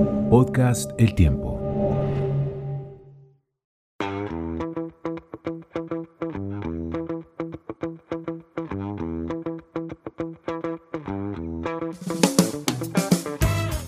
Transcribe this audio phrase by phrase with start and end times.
[0.00, 1.60] Podcast El Tiempo.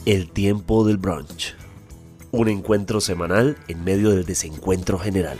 [0.04, 1.56] El tiempo del brunch.
[2.30, 5.38] Un encuentro semanal en medio del desencuentro general.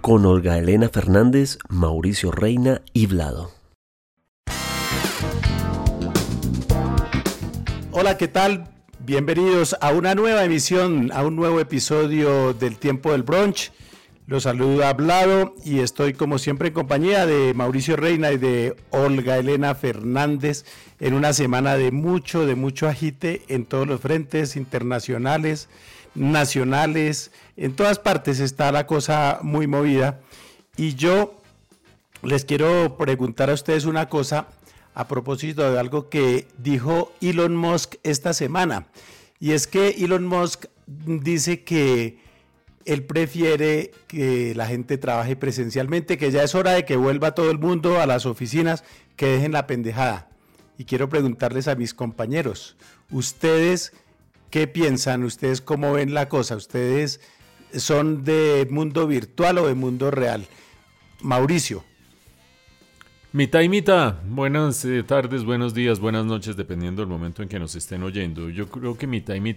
[0.00, 3.50] Con Olga Elena Fernández, Mauricio Reina y Vlado.
[7.90, 8.75] Hola, ¿qué tal?
[9.06, 13.70] Bienvenidos a una nueva emisión, a un nuevo episodio del Tiempo del Brunch.
[14.26, 19.38] Los saluda Vlado y estoy como siempre en compañía de Mauricio Reina y de Olga
[19.38, 20.64] Elena Fernández
[20.98, 25.68] en una semana de mucho, de mucho agite en todos los frentes internacionales,
[26.16, 30.18] nacionales, en todas partes está la cosa muy movida.
[30.76, 31.40] Y yo
[32.24, 34.48] les quiero preguntar a ustedes una cosa
[34.96, 38.86] a propósito de algo que dijo Elon Musk esta semana.
[39.38, 42.18] Y es que Elon Musk dice que
[42.86, 47.50] él prefiere que la gente trabaje presencialmente, que ya es hora de que vuelva todo
[47.50, 48.84] el mundo a las oficinas,
[49.16, 50.30] que dejen la pendejada.
[50.78, 52.78] Y quiero preguntarles a mis compañeros,
[53.10, 53.92] ¿ustedes
[54.48, 55.24] qué piensan?
[55.24, 56.56] ¿Ustedes cómo ven la cosa?
[56.56, 57.20] ¿Ustedes
[57.74, 60.46] son de mundo virtual o de mundo real?
[61.20, 61.84] Mauricio.
[63.36, 63.82] Mitad y.
[64.30, 68.48] Buenas eh, tardes, buenos días, buenas noches, dependiendo del momento en que nos estén oyendo.
[68.48, 69.54] Yo creo que mitad y.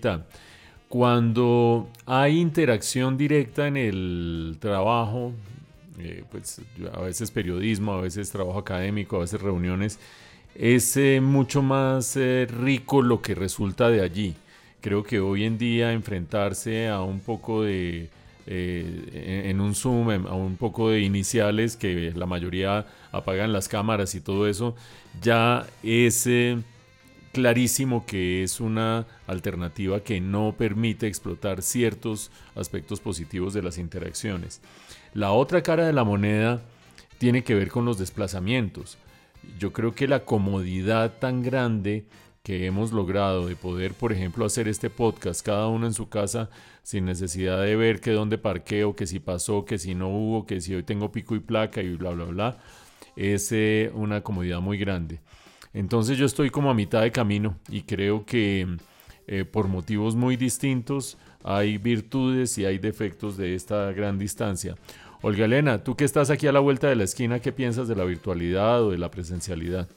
[0.90, 5.32] Cuando hay interacción directa en el trabajo,
[5.98, 6.60] eh, pues
[6.94, 9.98] a veces periodismo, a veces trabajo académico, a veces reuniones,
[10.56, 12.18] es eh, mucho más
[12.50, 14.36] rico lo que resulta de allí.
[14.82, 18.10] Creo que hoy en día enfrentarse a un poco de,
[18.52, 24.22] en un Zoom, a un poco de iniciales que la mayoría apagan las cámaras y
[24.22, 24.76] todo eso,
[25.22, 26.28] ya es
[27.32, 34.62] clarísimo que es una alternativa que no permite explotar ciertos aspectos positivos de las interacciones.
[35.14, 36.62] La otra cara de la moneda
[37.20, 38.98] tiene que ver con los desplazamientos.
[39.60, 42.06] Yo creo que la comodidad tan grande
[42.50, 46.50] hemos logrado de poder, por ejemplo, hacer este podcast cada uno en su casa
[46.84, 50.60] sin necesidad de ver que dónde parqueo, que si pasó, que si no hubo, que
[50.62, 52.58] si hoy tengo pico y placa y bla, bla, bla,
[53.16, 55.20] es eh, una comodidad muy grande.
[55.74, 58.68] Entonces yo estoy como a mitad de camino y creo que
[59.28, 64.76] eh, por motivos muy distintos hay virtudes y hay defectos de esta gran distancia.
[65.22, 67.96] Olga Elena, tú que estás aquí a la vuelta de la esquina, ¿qué piensas de
[67.96, 69.88] la virtualidad o de la presencialidad?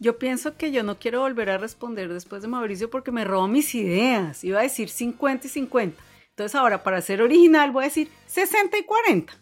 [0.00, 3.46] Yo pienso que yo no quiero volver a responder después de Mauricio porque me robo
[3.46, 4.42] mis ideas.
[4.42, 6.02] Iba a decir 50 y 50.
[6.30, 9.32] Entonces ahora para ser original voy a decir 60 y 40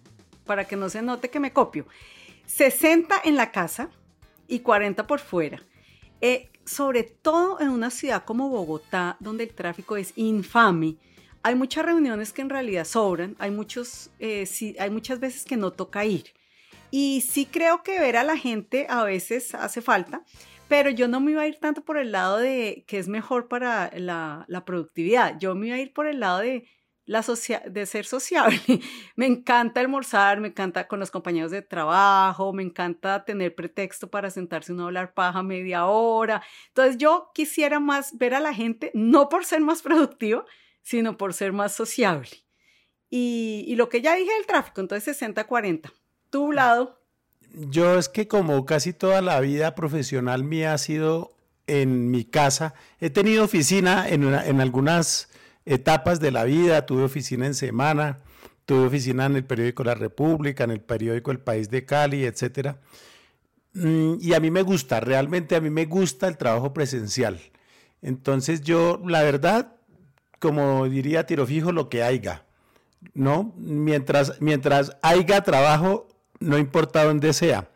[0.45, 1.87] para que no se note que me copio.
[2.47, 3.91] 60 en la casa,
[4.49, 5.63] y 40 por fuera.
[6.21, 10.97] Eh, sobre todo en una ciudad como Bogotá, donde el tráfico es infame,
[11.43, 14.47] hay muchas reuniones que en realidad sobran, hay, muchos, eh,
[14.79, 16.25] hay muchas veces que no toca ir.
[16.91, 20.23] Y sí creo que ver a la gente a veces hace falta,
[20.69, 23.49] pero yo no me iba a ir tanto por el lado de que es mejor
[23.49, 26.67] para la, la productividad, yo me iba a ir por el lado de
[27.09, 27.25] la
[27.67, 28.61] de ser sociable.
[29.17, 34.31] me encanta almorzar, me encanta con los compañeros de trabajo, me encanta tener pretexto para
[34.31, 36.43] sentarse uno a hablar paja media hora.
[36.69, 40.45] Entonces yo quisiera más ver a la gente, no por ser más productivo,
[40.83, 42.29] sino por ser más sociable.
[43.09, 45.91] Y, y lo que ya dije del tráfico, entonces 60-40.
[46.31, 47.01] Tu lado.
[47.55, 51.35] Yo es que como casi toda la vida profesional mía ha sido
[51.67, 55.29] en mi casa, he tenido oficina en, en algunas
[55.65, 58.19] etapas de la vida, tuve oficina en Semana,
[58.65, 62.77] tuve oficina en el periódico La República, en el periódico El País de Cali, etc.
[63.75, 67.41] Mm, y a mí me gusta, realmente a mí me gusta el trabajo presencial.
[68.03, 69.77] Entonces yo, la verdad,
[70.39, 72.45] como diría Tiro Fijo, lo que haya,
[73.15, 73.55] ¿no?
[73.57, 76.09] Mientras, mientras haya trabajo,
[76.41, 77.71] no importa dónde sea.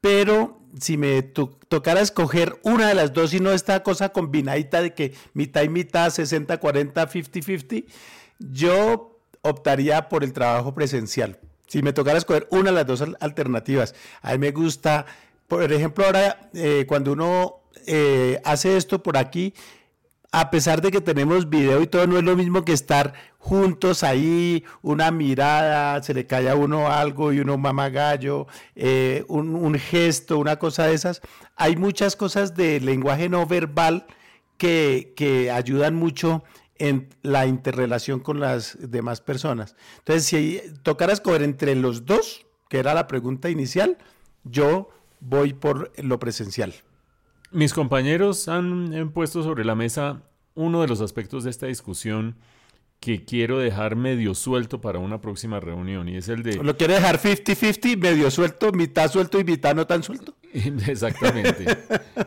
[0.00, 4.94] Pero si me tocara escoger una de las dos y no esta cosa combinadita de
[4.94, 7.92] que mitad y mitad, 60, 40, 50, 50,
[8.38, 11.38] yo optaría por el trabajo presencial.
[11.66, 15.06] Si me tocara escoger una de las dos alternativas, a mí me gusta,
[15.46, 19.54] por ejemplo, ahora eh, cuando uno eh, hace esto por aquí,
[20.30, 24.02] a pesar de que tenemos video y todo, no es lo mismo que estar juntos
[24.02, 28.46] ahí, una mirada, se le cae a uno algo y uno mama gallo,
[28.76, 31.22] eh, un, gesto, una cosa de esas.
[31.56, 34.06] Hay muchas cosas de lenguaje no verbal
[34.58, 36.44] que, que ayudan mucho
[36.76, 39.76] en la interrelación con las demás personas.
[39.98, 43.96] Entonces, si tocara escoger entre los dos, que era la pregunta inicial,
[44.44, 44.90] yo
[45.20, 46.74] voy por lo presencial.
[47.50, 50.22] Mis compañeros han puesto sobre la mesa
[50.54, 52.36] uno de los aspectos de esta discusión
[53.00, 56.56] que quiero dejar medio suelto para una próxima reunión y es el de...
[56.56, 60.34] ¿Lo quiere dejar 50-50, medio suelto, mitad suelto y mitad no tan suelto?
[60.52, 61.64] exactamente,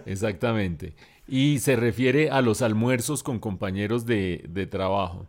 [0.05, 0.95] exactamente.
[1.27, 5.27] Y se refiere a los almuerzos con compañeros de, de trabajo.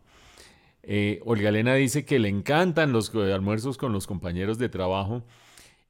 [0.84, 5.24] Eh, Olga Elena dice que le encantan los almuerzos con los compañeros de trabajo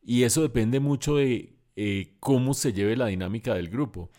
[0.03, 4.11] y eso depende mucho de eh, cómo se lleve la dinámica del grupo.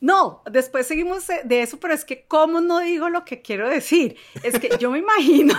[0.00, 4.16] no, después seguimos de eso, pero es que cómo no digo lo que quiero decir.
[4.42, 5.54] Es que yo me imagino,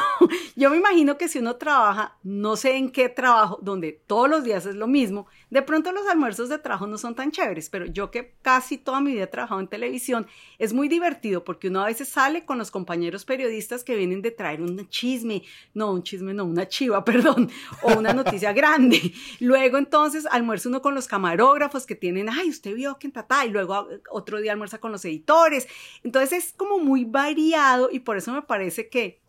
[0.56, 4.44] yo me imagino que si uno trabaja, no sé en qué trabajo, donde todos los
[4.44, 7.86] días es lo mismo, de pronto los almuerzos de trabajo no son tan chéveres, pero
[7.86, 10.28] yo que casi toda mi vida he trabajado en televisión,
[10.58, 14.32] es muy divertido porque uno a veces sale con los compañeros periodistas que vienen de
[14.32, 17.50] traer un chisme, no, un chisme, no, una chiva, perdón,
[17.82, 19.14] o una noticia grande.
[19.40, 23.46] Luego entonces almuerzo uno con los camarógrafos que tienen, ay, usted vio que en tatá,
[23.46, 25.68] y luego otro día almuerza con los editores.
[26.04, 29.22] Entonces es como muy variado y por eso me parece que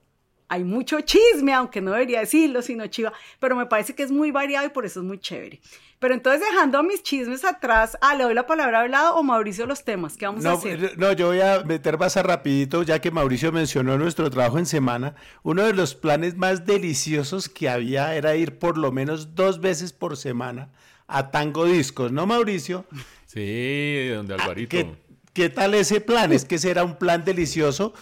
[0.48, 4.30] hay mucho chisme, aunque no debería decirlo, sino chiva, pero me parece que es muy
[4.30, 5.60] variado y por eso es muy chévere.
[5.98, 9.84] Pero entonces dejando mis chismes atrás, ah, le doy la palabra hablado o Mauricio los
[9.84, 10.96] temas, ¿qué vamos a hacer?
[10.96, 14.66] No, yo voy a meter más a rapidito, ya que Mauricio mencionó nuestro trabajo en
[14.66, 15.16] semana.
[15.42, 19.92] Uno de los planes más deliciosos que había era ir por lo menos dos veces
[19.92, 20.70] por semana
[21.08, 22.84] a Tango Discos, ¿no, Mauricio?
[23.26, 24.76] Sí, donde Alvarito.
[25.32, 26.32] ¿Qué, tal ese plan?
[26.32, 27.92] Es que ese era un plan delicioso,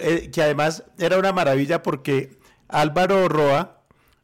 [0.00, 2.38] eh, que además era una maravilla porque
[2.68, 3.82] Álvaro Roa,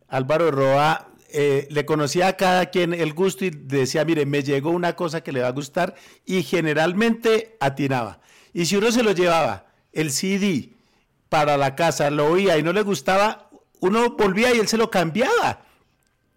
[0.08, 4.70] Álvaro Roa eh, le conocía a cada quien el gusto y decía, mire, me llegó
[4.70, 5.94] una cosa que le va a gustar
[6.26, 8.20] y generalmente atinaba.
[8.52, 10.70] Y si uno se lo llevaba, el CD,
[11.28, 13.50] para la casa, lo oía y no le gustaba,
[13.80, 15.62] uno volvía y él se lo cambiaba.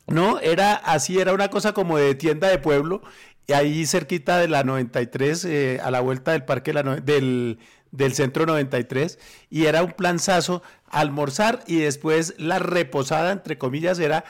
[0.08, 0.40] ¿no?
[0.40, 3.02] Era así, era una cosa como de tienda de pueblo,
[3.48, 6.72] y ahí cerquita de la 93, eh, a la vuelta del parque
[7.04, 7.60] del,
[7.92, 9.20] del centro 93,
[9.50, 14.24] y era un planzazo almorzar y después la reposada, entre comillas, era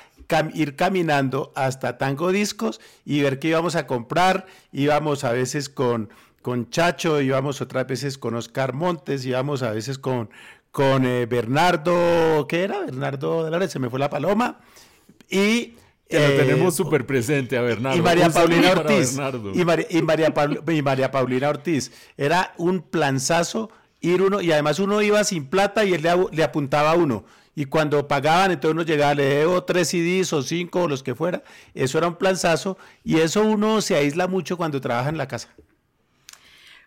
[0.53, 6.09] ir caminando hasta Tango Discos y ver qué íbamos a comprar, íbamos a veces con,
[6.41, 10.29] con Chacho, íbamos otras veces con Oscar Montes, íbamos a veces con,
[10.71, 12.79] con eh, Bernardo, ¿qué era?
[12.79, 14.59] Bernardo de la se me fue la paloma,
[15.29, 15.75] y
[16.09, 17.97] que lo tenemos eh, súper presente a Bernardo.
[17.97, 19.17] Y María Paulina Ortiz.
[19.53, 21.91] Y María, y, María Paulina Ortiz.
[22.17, 23.71] Era un planzazo
[24.01, 27.23] ir uno, y además uno iba sin plata y él le, apuntaba a uno.
[27.55, 31.15] Y cuando pagaban, entonces uno llegaba, le debo tres CDs o cinco o los que
[31.15, 31.43] fuera.
[31.73, 32.77] Eso era un planzazo.
[33.03, 35.49] Y eso uno se aísla mucho cuando trabaja en la casa.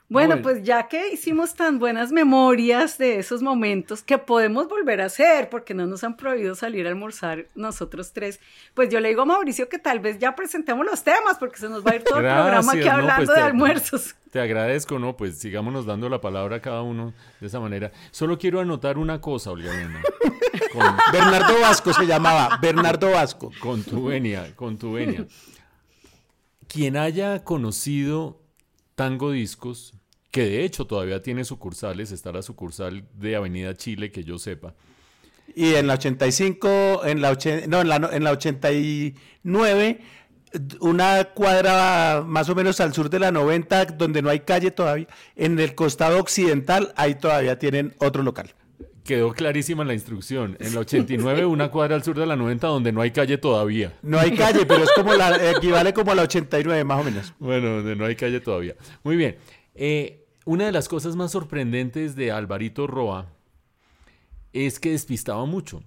[0.09, 5.07] Bueno, pues ya que hicimos tan buenas memorias de esos momentos que podemos volver a
[5.07, 8.39] hacer porque no nos han prohibido salir a almorzar nosotros tres,
[8.75, 11.69] pues yo le digo a Mauricio que tal vez ya presentemos los temas porque se
[11.69, 14.15] nos va a ir todo el programa aquí hablando pues de almuerzos.
[14.37, 15.17] Te agradezco, ¿no?
[15.17, 17.91] Pues sigámonos dando la palabra a cada uno de esa manera.
[18.11, 19.73] Solo quiero anotar una cosa, Olga
[21.11, 23.51] Bernardo Vasco se llamaba, Bernardo Vasco.
[23.61, 25.27] Con tu venia, con tu venia.
[26.69, 28.43] Quien haya conocido
[28.95, 29.95] Tango Discos,
[30.31, 34.75] que de hecho todavía tiene sucursales, está la sucursal de Avenida Chile, que yo sepa.
[35.55, 37.39] Y en la 85, en la,
[37.69, 40.01] no, en la, en la 89,
[40.81, 45.07] una cuadra más o menos al sur de la 90, donde no hay calle todavía,
[45.35, 48.55] en el costado occidental, ahí todavía tienen otro local.
[49.05, 50.57] quedó clarísima la instrucción.
[50.61, 53.93] En la 89, una cuadra al sur de la 90, donde no hay calle todavía.
[54.03, 57.35] No hay calle, pero es como la, equivale como a la 89 más o menos.
[57.39, 58.75] Bueno, donde no hay calle todavía.
[59.05, 59.37] Muy bien.
[59.75, 63.27] Eh, una de las cosas más sorprendentes de Alvarito Roa
[64.53, 65.83] es que despistaba mucho.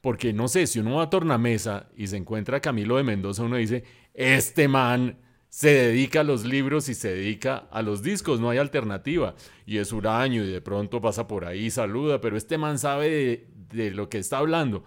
[0.00, 3.42] Porque no sé, si uno va a Tornamesa y se encuentra a Camilo de Mendoza,
[3.42, 8.40] uno dice, este man se dedica a los libros y se dedica a los discos,
[8.40, 9.34] no hay alternativa.
[9.66, 13.46] Y es huraño y de pronto pasa por ahí, saluda, pero este man sabe de,
[13.74, 14.84] de lo que está hablando.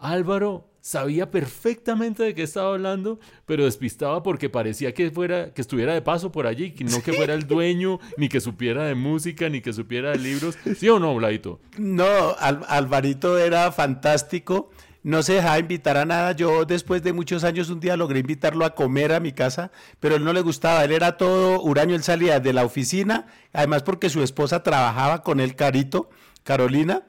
[0.00, 5.92] Álvaro sabía perfectamente de qué estaba hablando, pero despistaba porque parecía que fuera que estuviera
[5.92, 9.60] de paso por allí, no que fuera el dueño, ni que supiera de música, ni
[9.60, 10.56] que supiera de libros.
[10.76, 11.60] ¿Sí o no, Bladito?
[11.78, 14.70] No, Alvarito era fantástico
[15.02, 16.32] no se dejaba invitar a nada.
[16.32, 20.16] Yo después de muchos años un día logré invitarlo a comer a mi casa, pero
[20.16, 24.10] él no le gustaba, él era todo huraño, él salía de la oficina, además porque
[24.10, 26.10] su esposa trabajaba con él carito,
[26.44, 27.04] Carolina,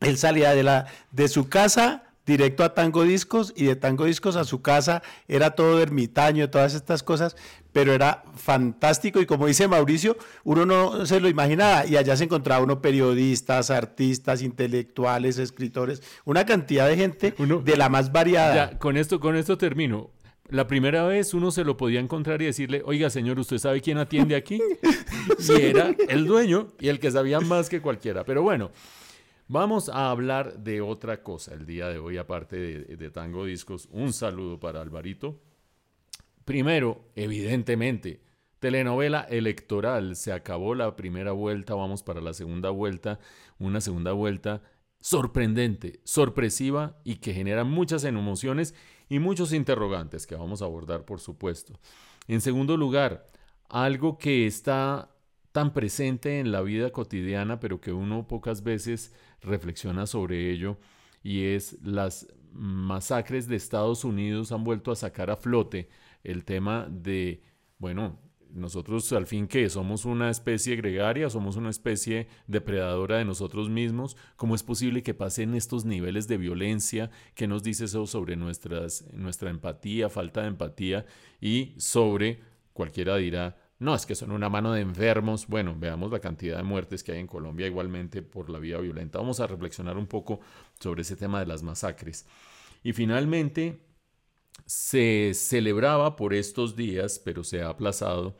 [0.00, 4.36] él salía de, la, de su casa directo a Tango Discos y de Tango Discos
[4.36, 7.36] a su casa, era todo ermitaño, todas estas cosas,
[7.72, 12.24] pero era fantástico y como dice Mauricio, uno no se lo imaginaba y allá se
[12.24, 18.54] encontraba uno periodistas, artistas, intelectuales, escritores, una cantidad de gente de la más variada.
[18.54, 20.10] Ya, con esto, con esto termino.
[20.48, 23.98] La primera vez uno se lo podía encontrar y decirle, oiga señor, ¿usted sabe quién
[23.98, 24.60] atiende aquí?
[25.48, 28.24] Y era el dueño y el que sabía más que cualquiera.
[28.24, 28.70] Pero bueno,
[29.48, 33.88] Vamos a hablar de otra cosa el día de hoy, aparte de, Tango Discos.
[33.92, 35.40] Un saludo para Alvarito.
[36.44, 38.24] Primero, evidentemente,
[38.58, 40.16] telenovela electoral.
[40.16, 43.20] Se acabó la primera vuelta, vamos para la segunda vuelta.
[43.60, 44.62] Una segunda vuelta
[45.00, 48.74] sorprendente, sorpresiva y que genera muchas emociones
[49.08, 51.78] y muchos interrogantes que vamos a abordar, por supuesto.
[52.26, 53.30] En segundo lugar,
[53.68, 55.16] algo que está
[55.56, 60.78] tan presente en la vida cotidiana, pero que uno pocas veces reflexiona sobre ello,
[61.22, 65.88] y es las masacres de Estados Unidos han vuelto a sacar a flote
[66.24, 67.42] el tema de,
[67.78, 68.18] bueno,
[68.56, 74.16] nosotros al fin que somos una especie gregaria, somos una especie depredadora de nosotros mismos,
[74.36, 77.10] ¿cómo es posible que pasen estos niveles de violencia?
[77.34, 81.04] ¿Qué nos dice eso sobre nuestras, nuestra empatía, falta de empatía
[81.40, 82.40] y sobre,
[82.72, 85.46] cualquiera dirá, no, es que son una mano de enfermos.
[85.46, 89.18] Bueno, veamos la cantidad de muertes que hay en Colombia igualmente por la vía violenta.
[89.18, 90.40] Vamos a reflexionar un poco
[90.80, 92.26] sobre ese tema de las masacres.
[92.82, 93.80] Y finalmente,
[94.64, 98.36] se celebraba por estos días, pero se ha aplazado,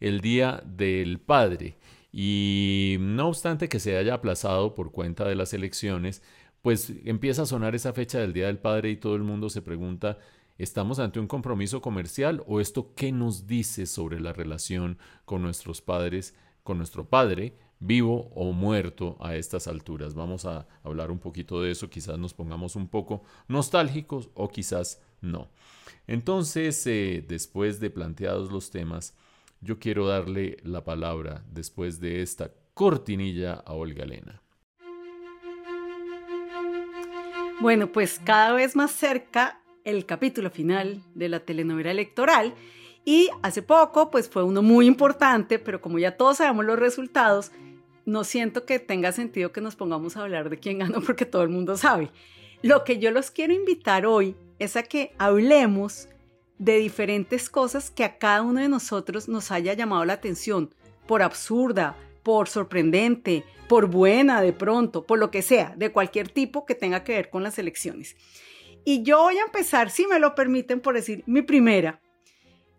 [0.00, 1.78] el Día del Padre.
[2.12, 6.22] Y no obstante que se haya aplazado por cuenta de las elecciones,
[6.62, 9.62] pues empieza a sonar esa fecha del Día del Padre y todo el mundo se
[9.62, 10.18] pregunta
[10.60, 15.80] ¿Estamos ante un compromiso comercial o esto qué nos dice sobre la relación con nuestros
[15.80, 20.12] padres, con nuestro padre, vivo o muerto a estas alturas?
[20.12, 25.00] Vamos a hablar un poquito de eso, quizás nos pongamos un poco nostálgicos o quizás
[25.22, 25.48] no.
[26.06, 29.16] Entonces, eh, después de planteados los temas,
[29.62, 34.42] yo quiero darle la palabra, después de esta cortinilla, a Olga Elena.
[37.62, 42.54] Bueno, pues cada vez más cerca el capítulo final de la telenovela electoral
[43.04, 47.52] y hace poco pues fue uno muy importante, pero como ya todos sabemos los resultados,
[48.04, 51.42] no siento que tenga sentido que nos pongamos a hablar de quién ganó porque todo
[51.42, 52.10] el mundo sabe.
[52.62, 56.08] Lo que yo los quiero invitar hoy es a que hablemos
[56.58, 60.74] de diferentes cosas que a cada uno de nosotros nos haya llamado la atención,
[61.06, 66.66] por absurda, por sorprendente, por buena de pronto, por lo que sea, de cualquier tipo
[66.66, 68.14] que tenga que ver con las elecciones.
[68.84, 72.00] Y yo voy a empezar, si me lo permiten, por decir mi primera.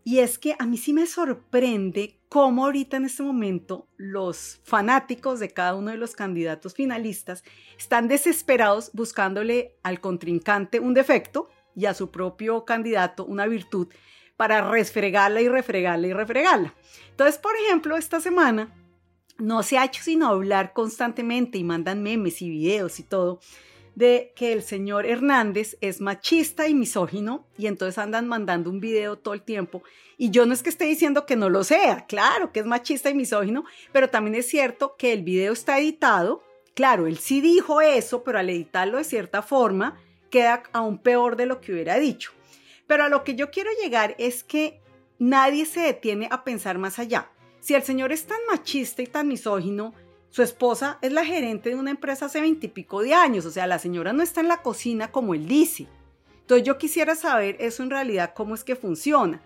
[0.03, 5.39] Y es que a mí sí me sorprende cómo ahorita en este momento los fanáticos
[5.39, 7.43] de cada uno de los candidatos finalistas
[7.77, 13.89] están desesperados buscándole al contrincante un defecto y a su propio candidato una virtud
[14.37, 16.73] para resfregarla y refregarla y refregarla.
[17.11, 18.73] Entonces, por ejemplo, esta semana
[19.37, 23.39] no se ha hecho sino hablar constantemente y mandan memes y videos y todo
[23.95, 29.17] de que el señor Hernández es machista y misógino y entonces andan mandando un video
[29.17, 29.83] todo el tiempo.
[30.17, 33.09] Y yo no es que esté diciendo que no lo sea, claro que es machista
[33.09, 36.43] y misógino, pero también es cierto que el video está editado.
[36.73, 41.45] Claro, él sí dijo eso, pero al editarlo de cierta forma queda aún peor de
[41.45, 42.31] lo que hubiera dicho.
[42.87, 44.79] Pero a lo que yo quiero llegar es que
[45.19, 47.29] nadie se detiene a pensar más allá.
[47.59, 49.93] Si el señor es tan machista y tan misógino,
[50.31, 53.79] su esposa es la gerente de una empresa hace veintipico de años, o sea, la
[53.79, 55.87] señora no está en la cocina como él dice.
[56.39, 59.41] Entonces yo quisiera saber eso en realidad cómo es que funciona.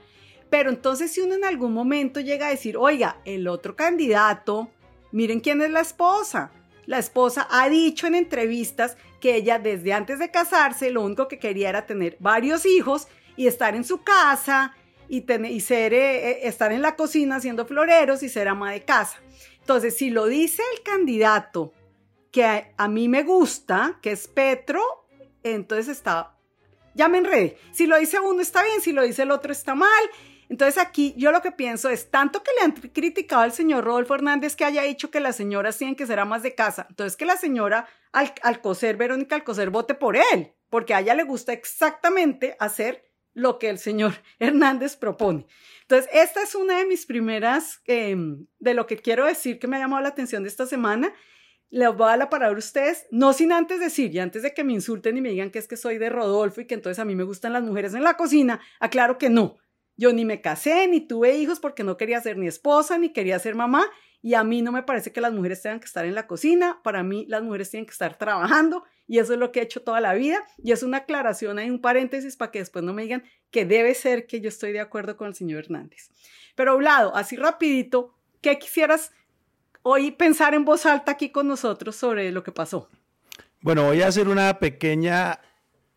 [0.51, 4.69] Pero entonces si uno en algún momento llega a decir, oiga, el otro candidato,
[5.11, 6.51] miren quién es la esposa,
[6.85, 11.39] la esposa ha dicho en entrevistas que ella desde antes de casarse lo único que
[11.39, 14.75] quería era tener varios hijos y estar en su casa
[15.09, 18.83] y, y ser, eh, eh, estar en la cocina haciendo floreros y ser ama de
[18.83, 19.17] casa.
[19.65, 21.73] Entonces, si lo dice el candidato
[22.31, 25.07] que a, mí me gusta, que es Petro,
[25.41, 26.37] entonces está,
[26.93, 27.57] ya me enredé.
[27.71, 29.89] Si lo dice uno está bien, si lo dice el otro está mal.
[30.49, 34.13] Entonces aquí yo lo que pienso es, tanto que le han criticado al señor Rodolfo
[34.13, 37.25] Hernández que haya dicho que las señoras tienen que ser amas de casa, entonces que
[37.25, 42.55] la señora al, Alcocer, Verónica Alcocer, vote por él, porque a ella le gusta exactamente
[42.59, 43.03] hacer
[43.33, 45.47] lo que el señor Hernández propone.
[45.87, 49.77] Entonces, esta es una de mis primeras, em, de lo que quiero decir que me
[49.77, 51.13] ha llamado la atención de esta semana.
[51.69, 54.53] Les voy a dar la palabra a ustedes, no sin antes decir, y antes de
[54.53, 56.99] que me insulten y me digan que es que soy de Rodolfo y que entonces
[56.99, 59.57] a mí me gustan las mujeres en la cocina, aclaro que no.
[59.97, 63.37] Yo ni me casé, ni tuve hijos porque no quería ser ni esposa, ni quería
[63.39, 63.85] ser mamá,
[64.25, 66.79] y a mí no me parece que las mujeres tengan que estar en la cocina,
[66.83, 69.83] para mí las mujeres tienen que estar trabajando y eso es lo que he hecho
[69.83, 73.03] toda la vida y es una aclaración, hay un paréntesis para que después no me
[73.03, 76.09] digan que debe ser que yo estoy de acuerdo con el señor Hernández.
[76.55, 79.11] Pero lado así rapidito, ¿qué quisieras
[79.83, 82.89] hoy pensar en voz alta aquí con nosotros sobre lo que pasó?
[83.61, 85.39] Bueno, voy a hacer una pequeña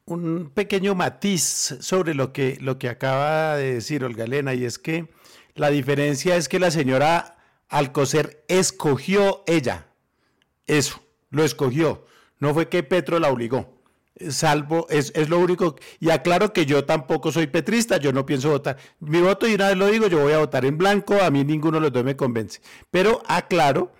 [0.05, 4.79] un pequeño matiz sobre lo que, lo que acaba de decir Olga Elena, y es
[4.79, 5.09] que
[5.55, 7.38] la diferencia es que la señora
[7.69, 9.87] Alcocer escogió ella.
[10.67, 12.07] Eso, lo escogió.
[12.39, 13.79] No fue que Petro la obligó.
[14.31, 15.77] Salvo, es, lo único.
[16.01, 18.77] Y aclaro que yo tampoco soy petrista, yo no pienso votar.
[19.01, 21.45] Mi voto, y una vez lo digo, yo voy a votar en blanco, a mí
[21.45, 22.61] ninguno de los dos me convence.
[22.91, 23.93] Pero aclaro.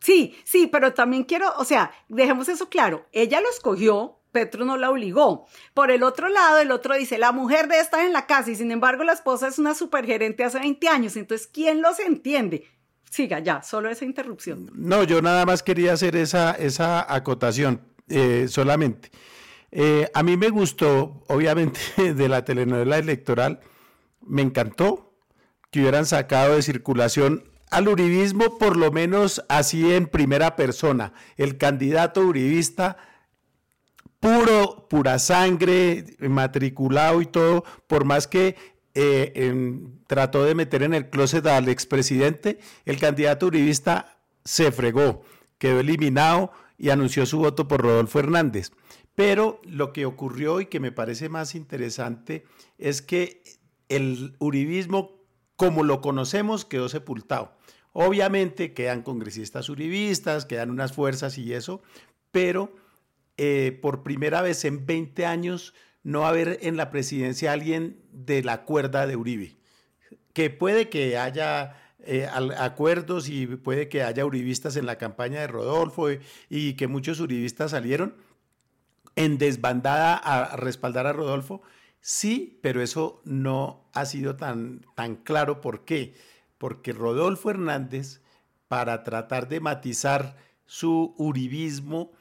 [0.00, 3.06] Sí, sí, pero también quiero, o sea, dejemos eso claro.
[3.12, 5.46] Ella lo escogió, Petro no la obligó.
[5.74, 8.56] Por el otro lado, el otro dice, la mujer debe estar en la casa y
[8.56, 11.16] sin embargo la esposa es una supergerente hace 20 años.
[11.16, 12.66] Entonces, ¿quién los entiende?
[13.10, 14.70] Siga ya, solo esa interrupción.
[14.74, 19.10] No, yo nada más quería hacer esa, esa acotación eh, solamente.
[19.72, 21.80] Eh, a mí me gustó, obviamente,
[22.14, 23.60] de la telenovela electoral,
[24.20, 25.12] me encantó
[25.70, 31.56] que hubieran sacado de circulación al uribismo, por lo menos así en primera persona, el
[31.56, 32.96] candidato uribista
[34.20, 38.56] puro, pura sangre, matriculado y todo, por más que
[38.94, 45.22] eh, trató de meter en el closet al expresidente, el candidato uribista se fregó,
[45.58, 48.72] quedó eliminado y anunció su voto por Rodolfo Hernández.
[49.14, 52.44] Pero lo que ocurrió y que me parece más interesante
[52.78, 53.42] es que
[53.88, 55.20] el uribismo,
[55.56, 57.52] como lo conocemos, quedó sepultado.
[57.92, 61.82] Obviamente quedan congresistas uribistas, quedan unas fuerzas y eso,
[62.30, 62.72] pero
[63.42, 65.72] eh, por primera vez en 20 años
[66.02, 69.56] no haber en la presidencia alguien de la cuerda de Uribe.
[70.34, 75.46] Que puede que haya eh, acuerdos y puede que haya uribistas en la campaña de
[75.46, 76.08] Rodolfo
[76.50, 78.14] y, que muchos uribistas salieron
[79.16, 81.62] en desbandada a, respaldar a Rodolfo.
[82.02, 85.62] Sí, pero eso no ha sido tan, tan claro.
[85.62, 86.12] ¿Por qué?
[86.58, 88.20] Porque Rodolfo Hernández,
[88.68, 92.12] para tratar de matizar su uribismo,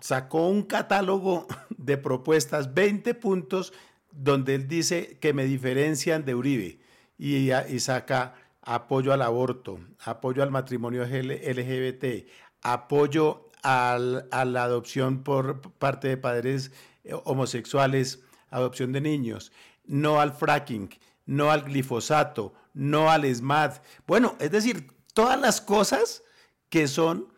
[0.00, 3.72] sacó un catálogo de propuestas, 20 puntos,
[4.10, 6.78] donde él dice que me diferencian de Uribe
[7.18, 12.28] y, saca apoyo al aborto, apoyo al matrimonio LGBT,
[12.62, 16.70] apoyo a la adopción por parte de padres
[17.04, 19.52] eh, homosexuales, adopción de niños,
[19.84, 20.90] no al fracking,
[21.26, 23.80] no al glifosato, no al SMAD.
[24.06, 26.22] Bueno, es decir, todas las cosas
[26.68, 27.32] que son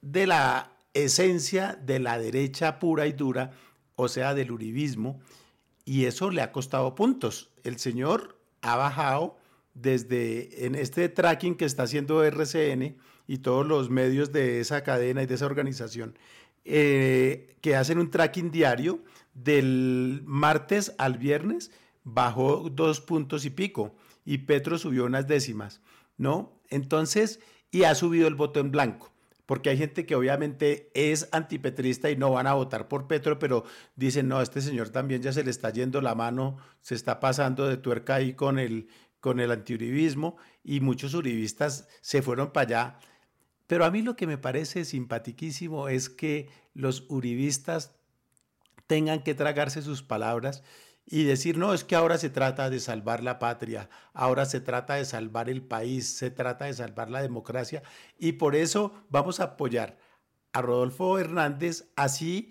[0.00, 3.50] de la esencia de la derecha pura y dura,
[3.96, 5.20] o sea, del uribismo,
[5.84, 7.50] y eso le ha costado puntos.
[7.62, 9.36] El señor ha bajado
[9.74, 15.22] desde en este tracking que está haciendo RCN y todos los medios de esa cadena
[15.22, 16.16] y de esa organización,
[16.64, 19.02] eh, que hacen un tracking diario
[19.34, 21.72] del martes al viernes,
[22.04, 25.80] bajó dos puntos y pico y Petro subió unas décimas,
[26.16, 26.60] ¿no?
[26.68, 29.13] Entonces, y ha subido el voto en blanco
[29.46, 33.64] porque hay gente que obviamente es antipetrista y no van a votar por Petro, pero
[33.96, 37.68] dicen, no, este señor también ya se le está yendo la mano, se está pasando
[37.68, 38.88] de tuerca ahí con el,
[39.20, 42.98] con el antiuribismo y muchos uribistas se fueron para allá.
[43.66, 47.96] Pero a mí lo que me parece simpatiquísimo es que los uribistas
[48.86, 50.62] tengan que tragarse sus palabras
[51.06, 54.94] y decir, no, es que ahora se trata de salvar la patria, ahora se trata
[54.94, 57.82] de salvar el país, se trata de salvar la democracia
[58.18, 59.98] y por eso vamos a apoyar
[60.52, 62.50] a Rodolfo Hernández, así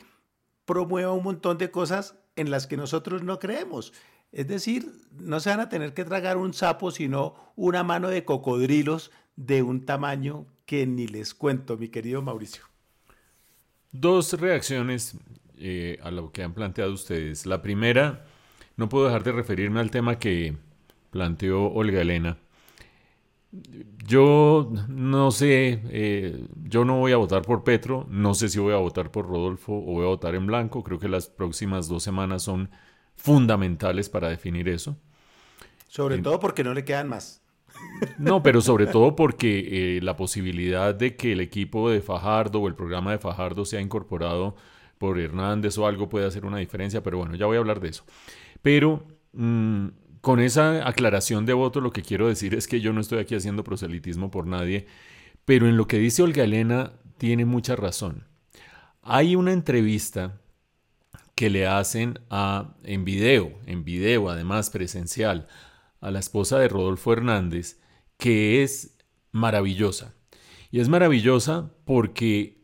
[0.66, 3.94] promueva un montón de cosas en las que nosotros no creemos.
[4.32, 8.26] Es decir, no se van a tener que tragar un sapo, sino una mano de
[8.26, 12.63] cocodrilos de un tamaño que ni les cuento, mi querido Mauricio.
[13.92, 15.16] Dos reacciones
[15.58, 17.46] eh, a lo que han planteado ustedes.
[17.46, 18.26] La primera,
[18.76, 20.56] no puedo dejar de referirme al tema que
[21.12, 22.38] planteó Olga Elena.
[24.08, 28.74] Yo no sé, eh, yo no voy a votar por Petro, no sé si voy
[28.74, 32.02] a votar por Rodolfo o voy a votar en blanco, creo que las próximas dos
[32.02, 32.72] semanas son
[33.16, 34.98] fundamentales para definir eso.
[35.88, 37.44] Sobre todo porque no le quedan más.
[38.18, 42.68] No, pero sobre todo porque eh, la posibilidad de que el equipo de Fajardo o
[42.68, 44.56] el programa de Fajardo sea incorporado
[44.98, 47.90] por Hernández o algo puede hacer una diferencia, pero bueno, ya voy a hablar de
[47.90, 48.04] eso.
[48.63, 49.88] Pero mm,
[50.21, 53.36] con esa aclaración de voto lo que quiero decir es que yo no estoy aquí
[53.36, 54.88] haciendo proselitismo por nadie,
[55.45, 58.23] pero en lo que dice Olga Elena tiene mucha razón.
[59.04, 60.39] Hay una entrevista
[61.36, 65.47] que le hacen a, en video, en video además presencial,
[65.99, 67.82] a la esposa de Rodolfo Hernández,
[68.17, 68.97] que es
[69.32, 70.13] maravillosa.
[70.71, 72.62] Y es maravillosa porque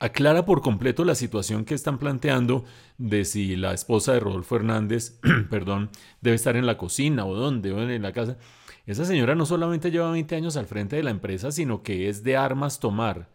[0.00, 2.64] aclara por completo la situación que están planteando
[2.98, 5.18] de si la esposa de Rodolfo Hernández,
[5.50, 8.36] perdón, debe estar en la cocina o dónde, o en la casa.
[8.86, 12.22] Esa señora no solamente lleva 20 años al frente de la empresa, sino que es
[12.22, 13.30] de armas tomar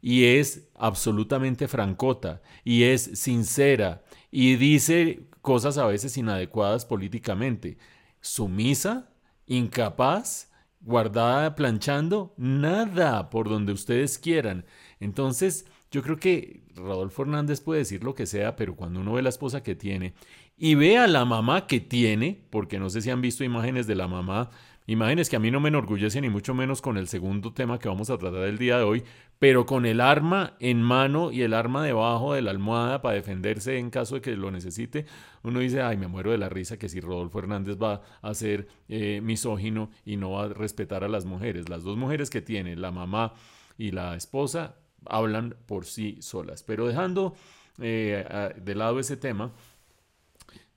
[0.00, 7.78] y es absolutamente francota y es sincera y dice cosas a veces inadecuadas políticamente
[8.22, 9.10] sumisa,
[9.46, 14.64] incapaz, guardada planchando, nada por donde ustedes quieran.
[15.00, 19.22] Entonces, yo creo que Rodolfo Hernández puede decir lo que sea, pero cuando uno ve
[19.22, 20.14] la esposa que tiene
[20.56, 23.94] y ve a la mamá que tiene, porque no sé si han visto imágenes de
[23.94, 24.50] la mamá
[24.86, 27.88] Imágenes que a mí no me enorgullecen ni mucho menos con el segundo tema que
[27.88, 29.04] vamos a tratar el día de hoy,
[29.38, 33.78] pero con el arma en mano y el arma debajo de la almohada para defenderse
[33.78, 35.06] en caso de que lo necesite,
[35.44, 38.66] uno dice, ay, me muero de la risa que si Rodolfo Hernández va a ser
[38.88, 41.68] eh, misógino y no va a respetar a las mujeres.
[41.68, 43.34] Las dos mujeres que tiene, la mamá
[43.78, 44.74] y la esposa,
[45.06, 46.62] hablan por sí solas.
[46.62, 47.34] Pero dejando
[47.78, 49.52] eh, de lado ese tema,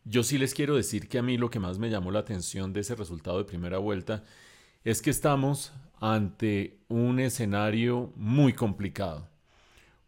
[0.04, 2.74] yo sí les quiero decir que a mí lo que más me llamó la atención
[2.74, 4.24] de ese resultado de primera vuelta
[4.84, 9.28] es que estamos ante un escenario muy complicado,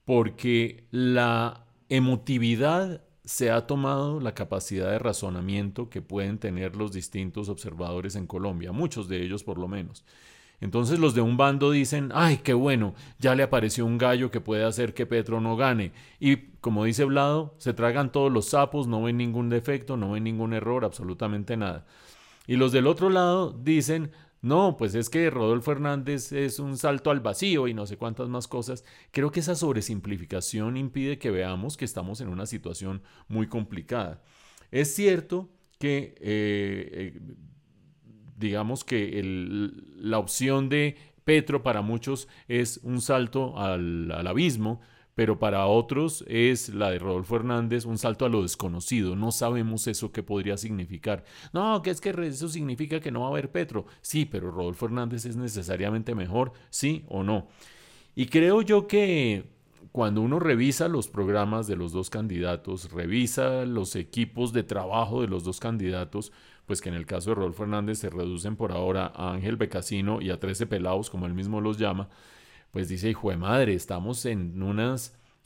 [0.06, 7.50] porque la emotividad se ha tomado la capacidad de razonamiento que pueden tener los distintos
[7.50, 10.06] observadores en Colombia, muchos de ellos por lo menos.
[10.60, 14.42] Entonces los de un bando dicen, ay, qué bueno, ya le apareció un gallo que
[14.42, 15.92] puede hacer que Petro no gane.
[16.20, 20.24] Y como dice Blado, se tragan todos los sapos, no ven ningún defecto, no ven
[20.24, 21.86] ningún error, absolutamente nada.
[22.48, 27.12] Y los del otro lado dicen, no, pues es que Rodolfo Hernández es un salto
[27.12, 28.84] al vacío y no sé cuántas más cosas.
[29.12, 34.24] Creo que esa sobresimplificación impide que veamos que estamos en una situación muy complicada.
[34.72, 37.20] Es cierto que eh, eh,
[38.38, 39.22] digamos que
[39.98, 44.80] la opción de Petro para muchos es un salto al, abismo,
[45.14, 49.16] pero para otros es la de Rodolfo Hernández un salto a lo desconocido.
[49.16, 51.26] No sabemos eso qué podría significar.
[51.52, 53.88] No, que es que eso significa que no va a haber Petro.
[54.02, 57.48] Sí, pero Rodolfo Hernández es necesariamente mejor, sí o no.
[58.16, 59.58] Y creo yo que
[59.92, 65.28] cuando uno revisa los programas de los dos candidatos, revisa los equipos de trabajo de
[65.28, 66.32] los dos candidatos,
[66.68, 70.22] pues que en el caso de Rodolfo Hernández se reducen por ahora a Ángel Becasino
[70.22, 72.10] y a 13 pelados, como él mismo los llama,
[72.72, 74.62] pues dice, hijo de madre, estamos en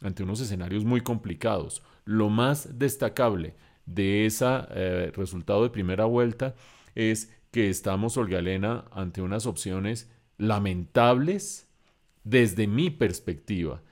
[0.02, 1.84] ante unos escenarios muy complicados.
[2.06, 3.54] Lo más destacable
[3.86, 6.56] de ese eh, resultado de primera vuelta
[6.96, 11.70] es que estamos, Olga Elena, ante unas opciones lamentables
[12.24, 13.84] desde mi perspectiva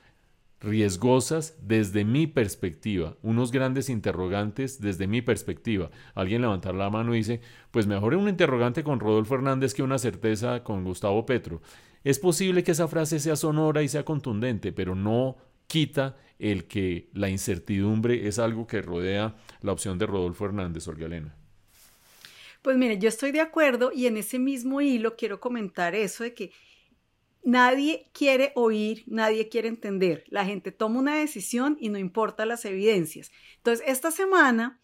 [0.61, 5.89] riesgosas desde mi perspectiva, unos grandes interrogantes desde mi perspectiva.
[6.15, 7.41] Alguien levantar la mano y dice,
[7.71, 11.61] pues mejor un interrogante con Rodolfo Hernández que una certeza con Gustavo Petro.
[12.03, 17.09] Es posible que esa frase sea sonora y sea contundente, pero no quita el que
[17.13, 21.35] la incertidumbre es algo que rodea la opción de Rodolfo Hernández, Olga Elena.
[22.61, 26.33] Pues mire, yo estoy de acuerdo y en ese mismo hilo quiero comentar eso de
[26.33, 26.51] que
[27.43, 30.23] Nadie quiere oír, nadie quiere entender.
[30.27, 33.31] La gente toma una decisión y no importa las evidencias.
[33.57, 34.79] Entonces, esta semana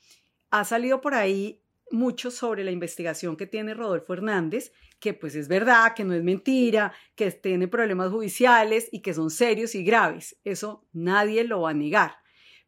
[0.52, 5.48] ha salido por ahí mucho sobre la investigación que tiene Rodolfo Hernández, que pues es
[5.48, 10.38] verdad, que no es mentira, que tiene problemas judiciales y que son serios y graves.
[10.44, 12.18] Eso nadie lo va a negar.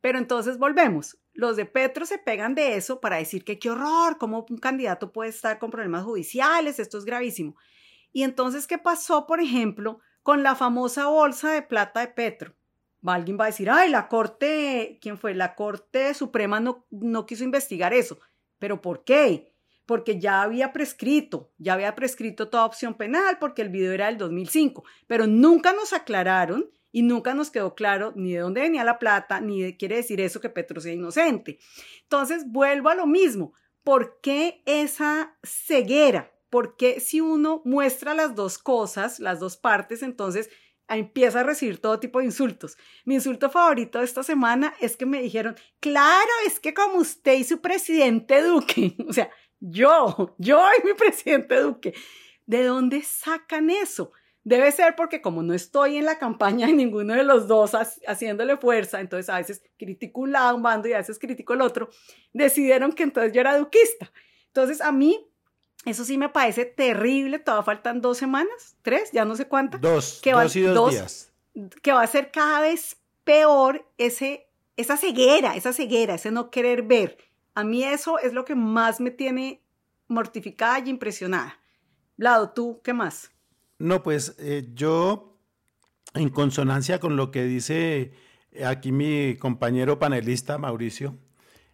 [0.01, 1.17] Pero entonces volvemos.
[1.33, 5.11] Los de Petro se pegan de eso para decir que qué horror, cómo un candidato
[5.11, 7.55] puede estar con problemas judiciales, esto es gravísimo.
[8.17, 12.55] Y entonces, ¿qué pasó, por ejemplo, con la famosa bolsa de plata de Petro?
[13.05, 15.35] Alguien va a decir, ay, la Corte, ¿quién fue?
[15.35, 18.17] La Corte Suprema no, no quiso investigar eso.
[18.57, 19.53] ¿Pero por qué?
[19.85, 24.17] porque ya había prescrito, ya había prescrito toda opción penal porque el video era del
[24.17, 28.97] 2005, pero nunca nos aclararon y nunca nos quedó claro ni de dónde venía la
[28.97, 31.59] plata, ni de, quiere decir eso que Petro sea inocente.
[32.01, 33.53] Entonces, vuelvo a lo mismo.
[33.83, 36.33] ¿Por qué esa ceguera?
[36.49, 40.49] ¿Por qué si uno muestra las dos cosas, las dos partes, entonces
[40.95, 42.77] empieza a recibir todo tipo de insultos.
[43.05, 47.33] Mi insulto favorito de esta semana es que me dijeron, claro, es que como usted
[47.33, 49.29] y su presidente Duque, o sea,
[49.59, 51.93] yo, yo y mi presidente Duque,
[52.45, 54.11] ¿de dónde sacan eso?
[54.43, 57.73] Debe ser porque como no estoy en la campaña de ninguno de los dos
[58.07, 61.59] haciéndole fuerza, entonces a veces critico un lado, un bando y a veces critico el
[61.59, 61.89] otro,
[62.31, 64.09] decidieron que entonces yo era duquista.
[64.47, 65.29] Entonces a mí
[65.91, 69.81] eso sí me parece terrible, todavía faltan dos semanas, tres, ya no sé cuántas.
[69.81, 71.31] Dos, que dos y dos, días.
[71.81, 76.83] Que va a ser cada vez peor ese, esa ceguera, esa ceguera, ese no querer
[76.83, 77.17] ver.
[77.55, 79.61] A mí eso es lo que más me tiene
[80.07, 81.59] mortificada y impresionada.
[82.17, 83.31] Lado, ¿tú qué más?
[83.79, 85.37] No, pues eh, yo,
[86.13, 88.11] en consonancia con lo que dice
[88.65, 91.17] aquí mi compañero panelista Mauricio,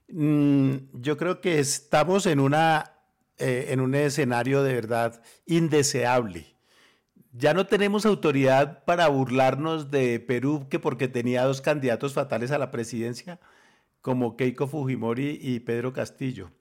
[0.09, 2.92] mm, yo creo que estamos en, una,
[3.37, 6.53] eh, en un escenario de verdad indeseable.
[7.31, 12.59] Ya no tenemos autoridad para burlarnos de Perú que porque tenía dos candidatos fatales a
[12.59, 13.39] la presidencia,
[14.01, 16.51] como Keiko Fujimori y Pedro Castillo.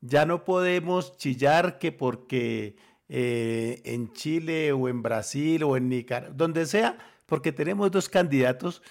[0.00, 2.76] Ya no podemos chillar que porque
[3.08, 8.82] eh, en Chile o en Brasil o en Nicaragua, donde sea, porque tenemos dos candidatos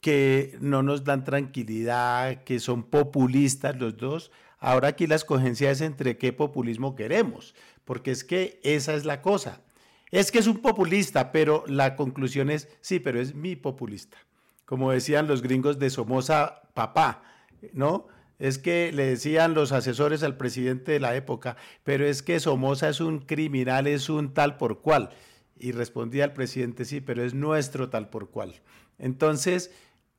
[0.00, 4.30] que no nos dan tranquilidad, que son populistas los dos.
[4.60, 9.22] Ahora aquí la escogencia es entre qué populismo queremos, porque es que esa es la
[9.22, 9.62] cosa.
[10.10, 14.18] Es que es un populista, pero la conclusión es, sí, pero es mi populista.
[14.66, 17.22] Como decían los gringos de Somoza, papá,
[17.72, 18.06] ¿no?
[18.40, 22.88] es que le decían los asesores al presidente de la época, pero es que Somoza
[22.88, 25.10] es un criminal, es un tal por cual.
[25.58, 28.54] Y respondía el presidente, sí, pero es nuestro tal por cual.
[28.98, 29.70] Entonces,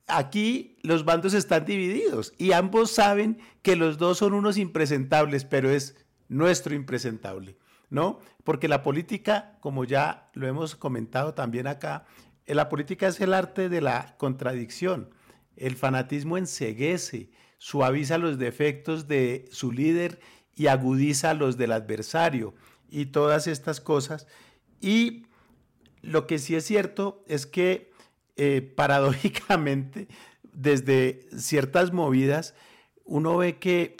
[0.06, 5.70] aquí los bandos están divididos y ambos saben que los dos son unos impresentables, pero
[5.70, 5.96] es
[6.28, 7.56] nuestro impresentable,
[7.90, 8.18] ¿no?
[8.44, 12.06] Porque la política, como ya lo hemos comentado también acá,
[12.46, 15.10] eh, la política es el arte de la contradicción.
[15.56, 20.20] El fanatismo enseguece, suaviza los defectos de su líder
[20.56, 22.54] y agudiza los del adversario
[22.90, 24.26] y todas estas cosas.
[24.80, 25.26] Y
[26.00, 27.91] lo que sí es cierto es que
[28.36, 30.08] eh, paradójicamente,
[30.42, 32.54] desde ciertas movidas,
[33.04, 33.96] uno ve que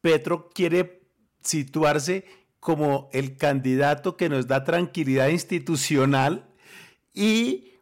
[0.00, 1.02] Petro quiere
[1.42, 2.24] situarse
[2.60, 6.48] como el candidato que nos da tranquilidad institucional
[7.14, 7.72] y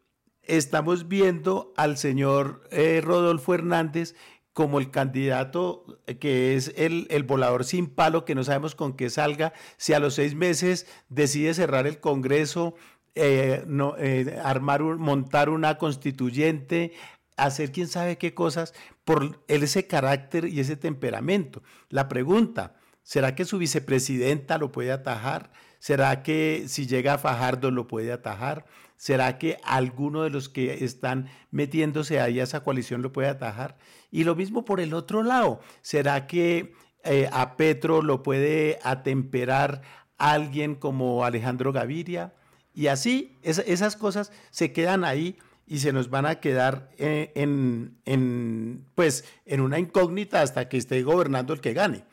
[0.42, 4.14] estamos viendo al señor eh, Rodolfo Hernández
[4.52, 5.84] como el candidato
[6.20, 10.14] que es el, volador sin palo, que no sabemos con qué salga, si a los
[10.14, 12.76] seis meses decide cerrar el Congreso,
[13.14, 16.92] eh, no, eh, armar, montar una constituyente,
[17.36, 18.74] hacer quién sabe qué cosas,
[19.04, 21.62] por ese carácter y ese temperamento.
[21.90, 25.52] La pregunta, ¿será que su vicepresidenta lo puede atajar?
[25.78, 28.64] ¿Será que si llega a Fajardo lo puede atajar?
[28.96, 33.76] ¿Será que alguno de los que están metiéndose ahí a esa coalición lo puede atajar?
[34.10, 35.60] Y lo mismo por el otro lado.
[35.82, 36.72] ¿Será que
[37.04, 39.82] eh, a Petro lo puede atemperar
[40.16, 42.32] alguien como Alejandro Gaviria?
[42.74, 47.96] Y así, esas cosas se quedan ahí y se nos van a quedar eh, en,
[48.04, 52.04] en, pues, en una incógnita hasta que esté gobernando el que gane.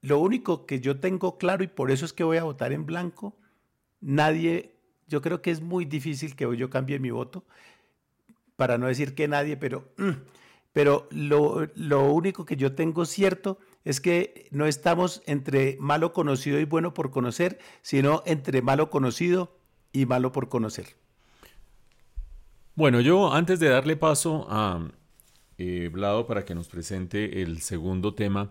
[0.00, 2.86] Lo único que yo tengo claro, y por eso es que voy a votar en
[2.86, 3.36] blanco,
[4.00, 4.72] nadie
[5.08, 7.44] yo creo que es muy difícil que yo cambie mi voto,
[8.56, 10.10] para no decir que nadie, pero, mm,
[10.72, 16.60] pero lo, lo único que yo tengo cierto es que no estamos entre malo conocido
[16.60, 19.61] y bueno por conocer, sino entre malo conocido
[19.92, 20.96] y malo por conocer.
[22.74, 24.88] Bueno, yo antes de darle paso a
[25.58, 28.50] eh, Vlado para que nos presente el segundo tema,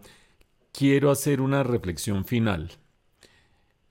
[0.71, 2.71] quiero hacer una reflexión final.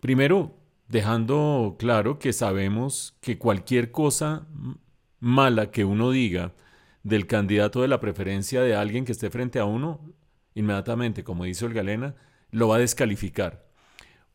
[0.00, 0.56] Primero,
[0.88, 4.46] dejando claro que sabemos que cualquier cosa
[5.18, 6.54] mala que uno diga
[7.02, 10.00] del candidato de la preferencia de alguien que esté frente a uno,
[10.54, 12.14] inmediatamente, como dice el Galena,
[12.50, 13.66] lo va a descalificar.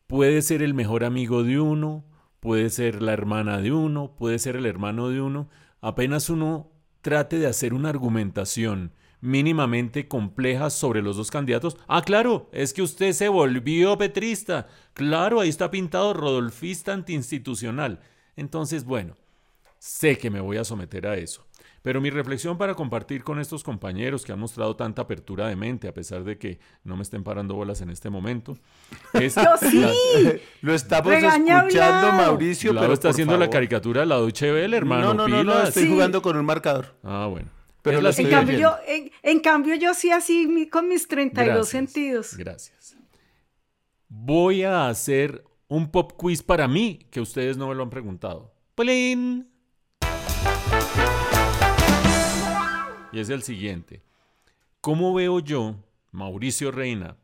[0.06, 2.04] Puede ser el mejor amigo de uno,
[2.40, 5.48] puede ser la hermana de uno, puede ser el hermano de uno,
[5.80, 6.70] apenas uno
[7.00, 11.76] trate de hacer una argumentación mínimamente complejas sobre los dos candidatos.
[11.88, 14.68] Ah, claro, es que usted se volvió petrista.
[14.94, 18.00] Claro, ahí está pintado rodolfista antiinstitucional.
[18.36, 19.16] Entonces, bueno,
[19.78, 21.45] sé que me voy a someter a eso.
[21.86, 25.86] Pero mi reflexión para compartir con estos compañeros que han mostrado tanta apertura de mente,
[25.86, 28.58] a pesar de que no me estén parando bolas en este momento,
[29.12, 29.36] es...
[29.36, 29.84] Yo sí.
[30.62, 32.10] Lo estamos Regaña escuchando.
[32.10, 35.14] Mauricio, pero está por haciendo la caricatura de la Deutsche Welle, hermano.
[35.14, 35.88] No, no, no, no, estoy Sí.
[35.88, 36.96] jugando con un marcador.
[37.04, 37.50] Ah, bueno.
[37.82, 41.68] Pero la En cambio, yo, en, en cambio, yo sí así con mis 32 Gracias,
[41.68, 42.36] sentidos.
[42.36, 42.96] Gracias.
[44.08, 48.52] Voy a hacer un pop quiz para mí que ustedes no me lo han preguntado.
[48.74, 49.46] ¡Plin!
[53.16, 54.02] Y es el siguiente.
[54.82, 55.76] ¿Cómo veo yo,
[56.12, 57.16] Mauricio Reina,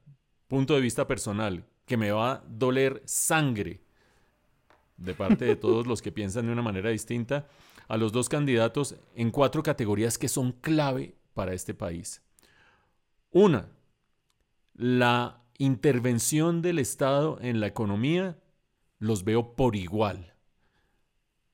[0.49, 3.83] punto de vista personal, que me va a doler sangre
[4.97, 7.47] de parte de todos los que piensan de una manera distinta
[7.89, 12.23] a los dos candidatos en cuatro categorías que son clave para este país?
[13.31, 13.69] Una,
[14.73, 18.39] la intervención del Estado en la economía
[18.99, 20.32] los veo por igual.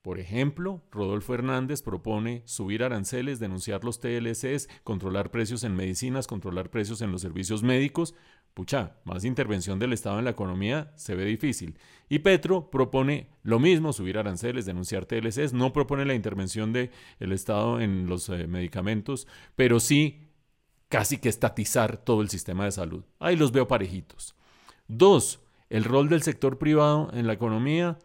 [0.08, 6.70] Por ejemplo, Rodolfo Hernández propone subir aranceles, denunciar los TLCs, controlar precios en medicinas, controlar
[6.70, 8.14] precios en los servicios médicos.
[8.54, 11.78] Pucha, más intervención del Estado en la economía se ve difícil.
[12.08, 17.78] Y Petro propone lo mismo, subir aranceles, denunciar TLCs, no propone la intervención del Estado
[17.78, 20.30] en los eh, medicamentos, pero sí
[20.88, 23.04] casi que estatizar todo el sistema de salud.
[23.18, 24.34] Ahí los veo parejitos.
[24.86, 27.98] Dos, el rol del sector privado en la economía,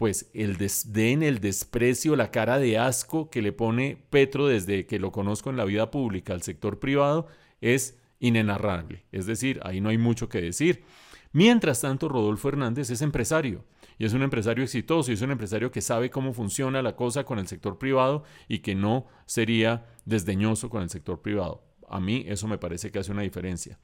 [0.00, 4.98] pues el desdén, el desprecio, la cara de asco que le pone Petro desde que
[4.98, 7.26] lo conozco en la vida pública al sector privado
[7.60, 9.04] es inenarrable.
[9.12, 10.84] Es decir, ahí no hay mucho que decir.
[11.32, 13.66] Mientras tanto, Rodolfo Hernández es empresario
[13.98, 17.24] y es un empresario exitoso y es un empresario que sabe cómo funciona la cosa
[17.24, 21.62] con el sector privado y que no sería desdeñoso con el sector privado.
[21.90, 23.78] A mí eso me parece que hace una diferencia.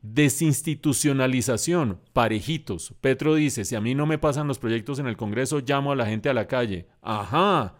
[0.00, 2.94] Desinstitucionalización, parejitos.
[3.00, 5.96] Petro dice, si a mí no me pasan los proyectos en el Congreso, llamo a
[5.96, 6.86] la gente a la calle.
[7.02, 7.74] Ajá.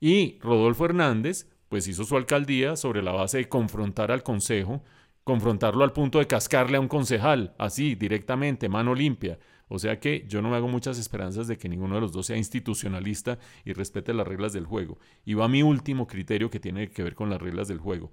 [0.00, 4.82] Y Rodolfo Hernández, pues hizo su alcaldía sobre la base de confrontar al Consejo,
[5.22, 9.38] confrontarlo al punto de cascarle a un concejal, así, directamente, mano limpia.
[9.68, 12.26] O sea que yo no me hago muchas esperanzas de que ninguno de los dos
[12.26, 14.98] sea institucionalista y respete las reglas del juego.
[15.24, 18.10] Y va mi último criterio que tiene que ver con las reglas del juego.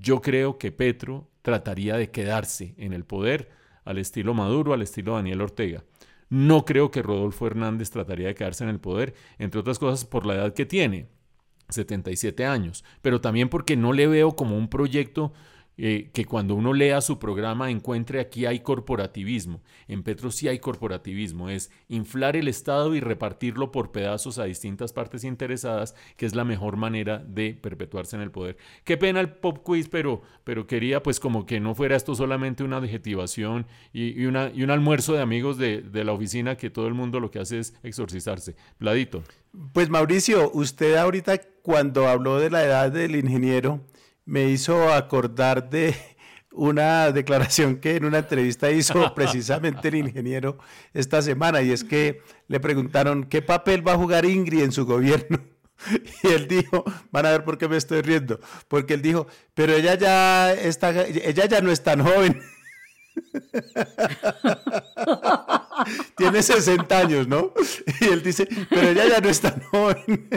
[0.00, 3.50] Yo creo que Petro trataría de quedarse en el poder
[3.84, 5.84] al estilo Maduro, al estilo Daniel Ortega.
[6.30, 10.24] No creo que Rodolfo Hernández trataría de quedarse en el poder, entre otras cosas por
[10.24, 11.08] la edad que tiene,
[11.68, 15.34] 77 años, pero también porque no le veo como un proyecto
[15.82, 19.62] eh, que cuando uno lea su programa encuentre aquí hay corporativismo.
[19.88, 24.92] En Petro sí hay corporativismo, es inflar el Estado y repartirlo por pedazos a distintas
[24.92, 28.58] partes interesadas, que es la mejor manera de perpetuarse en el poder.
[28.84, 32.62] Qué pena el pop quiz, pero, pero quería pues como que no fuera esto solamente
[32.62, 34.36] una adjetivación y, un
[34.70, 37.74] almuerzo de amigos de, de la oficina que todo el mundo lo que hace es
[37.82, 38.54] exorcizarse.
[38.76, 39.22] Pladito.
[39.72, 43.80] Pues Mauricio, usted ahorita cuando habló de la edad del ingeniero,
[44.30, 45.94] me hizo acordar de
[46.52, 50.58] una declaración que en una entrevista hizo precisamente el ingeniero
[50.94, 54.86] esta semana, y es que le preguntaron qué papel va a jugar Ingrid en su
[54.86, 55.38] gobierno.
[56.22, 58.38] Y él dijo, van a ver por qué me estoy riendo,
[58.68, 62.38] porque él dijo, pero ella ya está, ella ya no es tan joven.
[66.18, 67.54] Tiene 60 años, ¿no?
[67.98, 70.28] Y él dice, pero ella ya no es tan joven.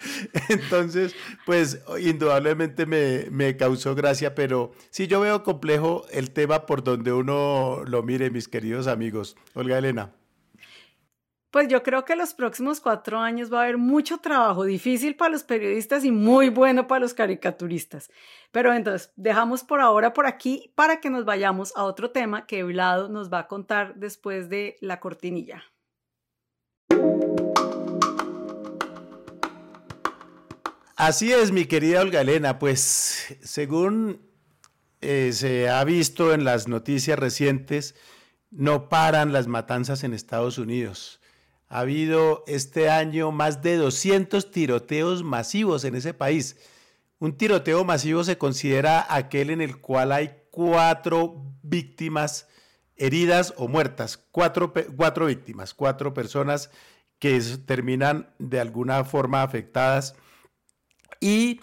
[0.48, 1.14] Entonces,
[1.46, 7.12] pues indudablemente me, me, causó gracia, pero sí yo veo complejo el tema por donde
[7.12, 9.36] uno lo mire, mis queridos amigos.
[9.54, 10.12] Olga Elena.
[11.50, 15.32] Pues yo creo que los próximos cuatro años va a haber mucho trabajo, difícil para
[15.32, 18.08] los periodistas y muy bueno para los caricaturistas.
[18.52, 22.62] Pero entonces, dejamos por ahora por aquí para que nos vayamos a otro tema que
[22.62, 25.64] Vlado nos va a contar después de la cortinilla.
[31.00, 34.20] Así es, mi querida Olga Elena, pues según
[35.00, 37.94] eh, se ha visto en las noticias recientes,
[38.50, 41.22] no paran las matanzas en Estados Unidos.
[41.68, 46.58] Ha habido este año más de 200 tiroteos masivos en ese país.
[47.18, 52.46] Un tiroteo masivo se considera aquel en el cual hay cuatro víctimas
[52.96, 56.70] heridas o muertas, cuatro, cuatro víctimas, cuatro personas
[57.18, 60.14] que terminan de alguna forma afectadas
[61.20, 61.60] y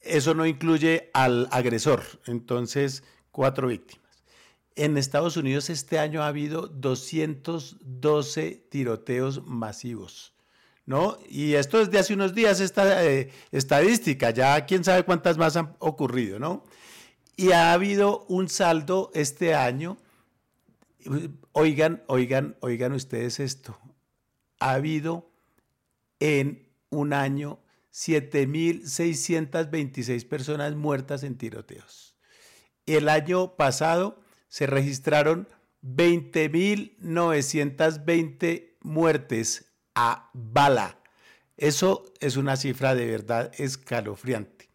[0.00, 2.02] eso no incluye al agresor.
[2.26, 4.02] Entonces, cuatro víctimas.
[4.74, 10.34] En Estados Unidos este año ha habido 212 tiroteos masivos,
[10.86, 11.18] ¿no?
[11.28, 15.56] Y esto es de hace unos días, esta eh, estadística, ya quién sabe cuántas más
[15.56, 16.64] han ocurrido, ¿no?
[17.36, 19.98] Y ha habido un saldo este año,
[21.52, 23.78] oigan, oigan, oigan ustedes esto,
[24.58, 25.30] ha habido
[26.18, 27.58] en un año
[27.92, 32.16] 7.626 personas muertas en tiroteos.
[32.86, 35.48] El año pasado se registraron
[35.82, 40.98] 20.920 muertes a bala.
[41.56, 44.70] Eso es una cifra de verdad escalofriante.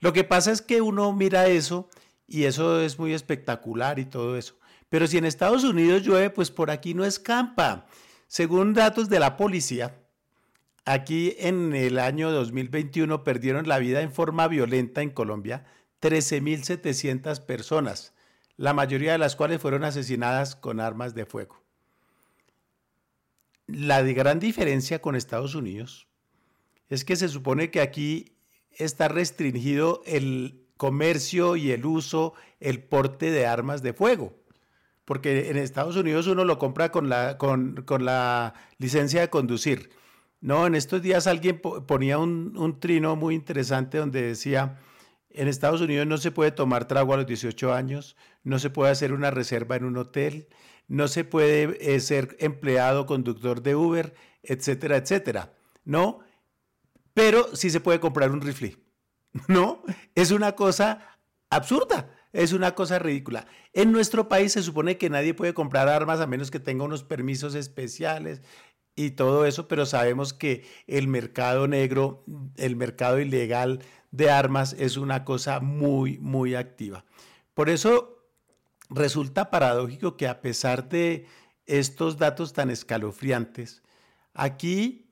[0.00, 1.88] Lo que pasa es que uno mira eso
[2.26, 4.56] y eso es muy espectacular y todo eso.
[4.88, 7.86] Pero si en Estados Unidos llueve, pues por aquí no escampa.
[8.26, 10.01] Según datos de la policía,
[10.84, 15.64] aquí en el año 2021 perdieron la vida en forma violenta en Colombia
[16.00, 18.14] 13.700 personas,
[18.56, 21.62] la mayoría de las cuales fueron asesinadas con armas de fuego.
[23.66, 26.08] La gran diferencia con Estados Unidos
[26.88, 28.36] es que se supone que aquí
[28.72, 34.36] está restringido el comercio y el uso, el porte de armas de fuego.
[35.04, 39.90] Porque en Estados Unidos uno lo compra con la, con, la licencia de conducir.
[40.42, 44.80] No, en estos días alguien ponía un, un, trino muy interesante donde decía,
[45.30, 48.90] en Estados Unidos no se puede tomar trago a los 18 años, no se puede
[48.90, 50.48] hacer una reserva en un hotel,
[50.88, 55.54] no se puede eh, ser empleado conductor de Uber, etcétera, etcétera.
[55.84, 56.20] No,
[57.14, 58.78] pero sí se puede comprar un rifle.
[59.48, 59.84] ¿No?
[60.16, 61.18] Es una cosa
[61.50, 63.46] absurda, es una cosa ridícula.
[63.72, 67.04] En nuestro país se supone que nadie puede comprar armas a menos que tenga unos
[67.04, 68.42] permisos especiales
[68.94, 72.24] y todo eso, pero sabemos que el mercado negro,
[72.56, 77.04] el mercado ilegal de armas es una cosa muy, muy activa.
[77.54, 78.18] Por eso
[78.90, 81.26] resulta paradójico que a pesar de
[81.66, 83.82] estos datos tan escalofriantes,
[84.34, 85.10] aquí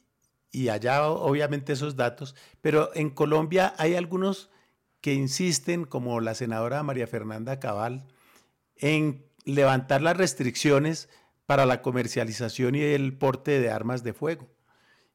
[0.51, 4.51] y allá obviamente esos datos, pero en Colombia hay algunos
[5.01, 8.07] que insisten, como la senadora María Fernanda Cabal,
[8.77, 11.09] en levantar las restricciones
[11.51, 14.49] para la comercialización y el porte de armas de fuego.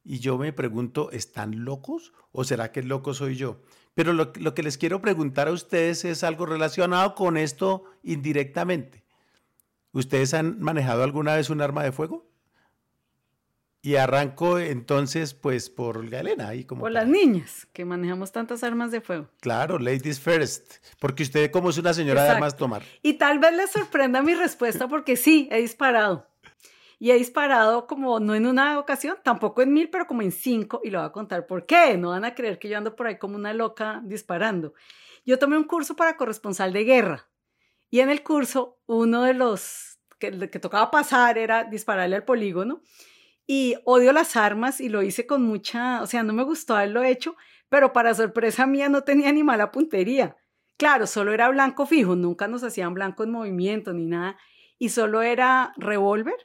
[0.04, 3.62] Y yo me pregunto, ¿están locos o será que el loco soy yo?
[3.94, 9.06] Pero lo, lo que les quiero preguntar a ustedes es algo relacionado con esto indirectamente.
[9.94, 12.30] ¿Ustedes han manejado alguna vez un arma de fuego?
[13.86, 16.56] Y arranco entonces, pues, por Galena.
[16.56, 19.30] Y como por las niñas, que manejamos tantas armas de fuego.
[19.42, 20.78] Claro, ladies first.
[21.00, 22.82] Porque usted, como es una señora de armas tomar.
[23.04, 26.28] Y tal vez les sorprenda mi respuesta, porque sí, he disparado.
[26.98, 30.82] Y he disparado como, no en una ocasión, tampoco en mil, pero como en cinco.
[30.84, 31.96] Y lo voy a contar por qué.
[31.96, 34.74] No van a creer que yo ando por ahí como una loca disparando.
[35.28, 37.30] Yo tomé un curso para corresponsal de guerra.
[37.92, 42.82] Y en el curso, uno de los que, que tocaba pasar era dispararle al polígono
[43.48, 47.04] y odio las armas y lo hice con mucha, o sea, no me gustó haberlo
[47.04, 47.36] hecho,
[47.70, 50.36] pero para sorpresa mía no tenía ni mala puntería.
[50.78, 54.38] Claro, solo era blanco fijo, nunca nos hacían blanco en movimiento ni nada,
[54.78, 56.36] y solo era revólver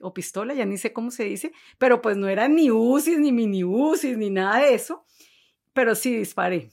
[0.00, 3.30] o pistola, ya ni sé cómo se dice, pero pues no era ni UCIs, ni
[3.30, 5.04] mini UCIs, ni nada de eso,
[5.72, 6.70] pero sí disparé.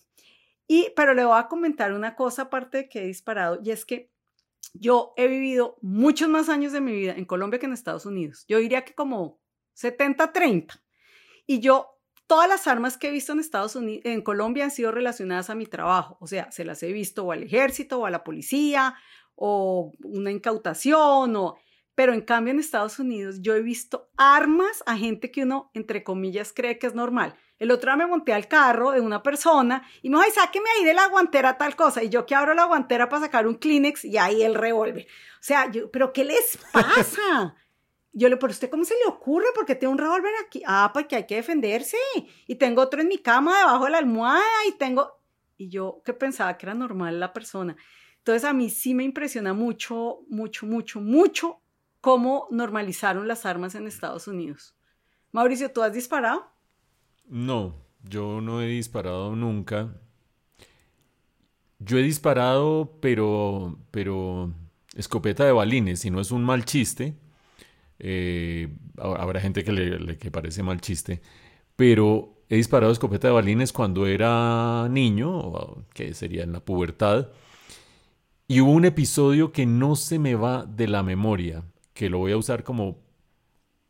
[0.67, 3.85] Y, pero le voy a comentar una cosa aparte de que he disparado, y es
[3.85, 4.11] que
[4.73, 8.45] yo he vivido muchos más años de mi vida en Colombia que en Estados Unidos.
[8.47, 9.39] Yo diría que como
[9.75, 10.81] 70-30.
[11.45, 14.91] Y yo, todas las armas que he visto en Estados Unidos, en Colombia han sido
[14.91, 16.17] relacionadas a mi trabajo.
[16.19, 18.95] O sea, se las he visto o al ejército o a la policía
[19.35, 21.57] o una incautación o...
[21.95, 26.01] Pero en cambio en Estados Unidos yo he visto armas a gente que uno, entre
[26.03, 27.35] comillas, cree que es normal.
[27.59, 30.69] El otro día me monté al carro de una persona y me dijo, ay, sáqueme
[30.77, 32.01] ahí de la guantera tal cosa.
[32.01, 35.05] Y yo que abro la guantera para sacar un Kleenex y ahí el revólver.
[35.05, 37.55] O sea, yo, ¿pero qué les pasa?
[38.11, 39.45] Yo le, pero usted cómo se le ocurre?
[39.53, 40.63] Porque tiene un revólver aquí.
[40.65, 41.95] Ah, porque hay que defenderse.
[42.47, 45.21] Y tengo otro en mi cama debajo de la almohada y tengo...
[45.57, 47.77] Y yo que pensaba que era normal la persona.
[48.17, 51.61] Entonces a mí sí me impresiona mucho, mucho, mucho, mucho
[52.01, 54.75] cómo normalizaron las armas en Estados Unidos.
[55.31, 56.51] Mauricio, ¿tú has disparado?
[57.29, 59.95] No, yo no he disparado nunca.
[61.79, 64.53] Yo he disparado, pero, pero
[64.95, 67.15] escopeta de balines, si no es un mal chiste.
[67.99, 71.21] Eh, habrá gente que le, que parece mal chiste,
[71.75, 77.29] pero he disparado escopeta de balines cuando era niño, que sería en la pubertad.
[78.47, 81.63] Y hubo un episodio que no se me va de la memoria,
[81.93, 82.97] que lo voy a usar como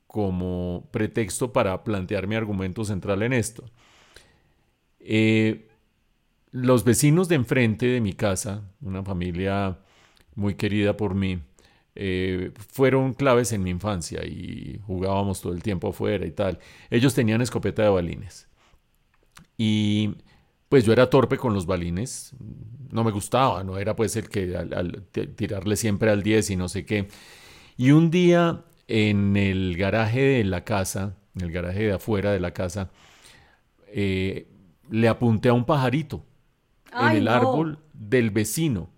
[0.09, 3.63] como pretexto para plantear mi argumento central en esto.
[4.99, 5.69] Eh,
[6.49, 9.77] los vecinos de enfrente de mi casa, una familia
[10.33, 11.43] muy querida por mí,
[11.93, 16.57] eh, fueron claves en mi infancia y jugábamos todo el tiempo afuera y tal.
[16.89, 18.47] Ellos tenían escopeta de balines.
[19.57, 20.15] Y
[20.69, 22.33] pues yo era torpe con los balines,
[22.91, 24.57] no me gustaba, no era pues el que
[25.35, 27.09] tirarle siempre al 10 y no sé qué.
[27.77, 32.39] Y un día en el garaje de la casa, en el garaje de afuera de
[32.39, 32.89] la casa,
[33.87, 34.47] eh,
[34.89, 36.25] le apunté a un pajarito
[36.99, 38.89] en el árbol del vecino.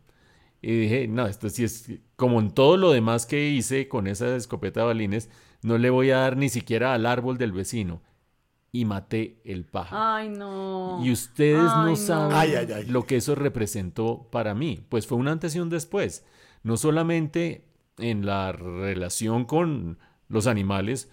[0.61, 4.33] Y dije, no, esto sí es como en todo lo demás que hice con esa
[4.37, 5.29] escopeta de balines,
[5.61, 8.01] no le voy a dar ni siquiera al árbol del vecino.
[8.71, 10.01] Y maté el pájaro.
[10.01, 11.01] Ay, no.
[11.03, 14.85] Y ustedes no, saben lo que eso representó para mí.
[14.87, 16.23] Pues fue un antes y un después.
[16.63, 17.70] No solamente
[18.01, 19.97] en la relación con
[20.27, 21.09] los animales,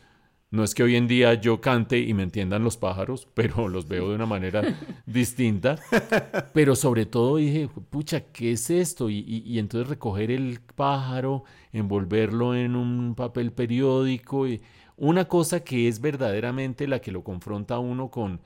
[0.50, 3.86] no es que hoy en día yo cante y me entiendan los pájaros, pero los
[3.86, 4.62] veo de una manera
[5.06, 5.78] distinta.
[6.54, 9.10] Pero sobre todo dije, pucha, ¿qué es esto?
[9.10, 14.62] Y, entonces recoger el pájaro, envolverlo en un papel periódico, y
[14.96, 18.40] una cosa que es verdaderamente la que lo confronta a uno con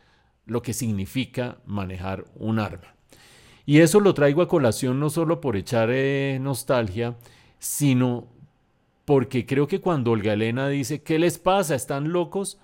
[0.45, 2.95] lo que significa manejar un arma.
[3.65, 7.17] Y eso lo traigo a colación no solo por echar eh, nostalgia,
[7.59, 8.27] sino
[9.13, 11.75] porque creo que cuando Olga Elena dice, ¿qué les pasa?
[11.75, 12.59] ¿Están locos?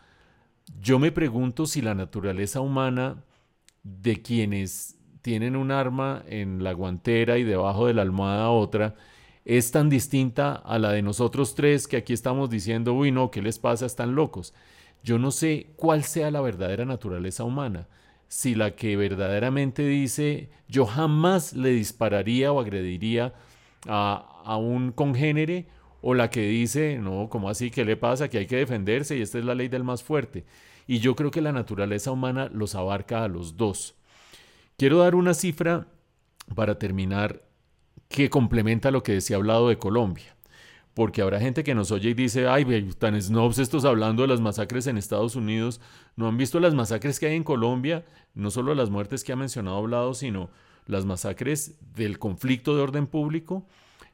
[0.81, 3.23] Yo me pregunto si la naturaleza humana
[3.83, 8.95] de quienes tienen un arma en la guantera y debajo de la almohada otra,
[9.45, 13.43] es tan distinta a la de nosotros tres que aquí estamos diciendo, uy, no, ¿qué
[13.43, 13.85] les pasa?
[13.85, 14.55] Están locos.
[15.05, 17.89] Yo no sé cuál sea la verdadera naturaleza humana.
[18.29, 23.35] Si la que verdaderamente dice, yo jamás le dispararía o agrediría
[23.87, 25.67] a, a un congénere,
[26.01, 27.71] o la que dice, no, ¿cómo así?
[27.71, 28.29] ¿Qué le pasa?
[28.29, 30.45] Que hay que defenderse y esta es la ley del más fuerte.
[30.87, 33.95] Y yo creo que la naturaleza humana los abarca a los dos.
[34.77, 35.87] Quiero dar una cifra
[36.55, 37.43] para terminar
[38.09, 40.35] que complementa lo que decía hablado de Colombia.
[40.95, 44.41] Porque habrá gente que nos oye y dice, ay, tan snobs estos hablando de las
[44.41, 45.81] masacres en Estados Unidos.
[46.17, 49.37] No han visto las masacres que hay en Colombia, no solo las muertes que ha
[49.37, 50.51] mencionado hablado, sino
[50.87, 53.67] las masacres del conflicto de orden público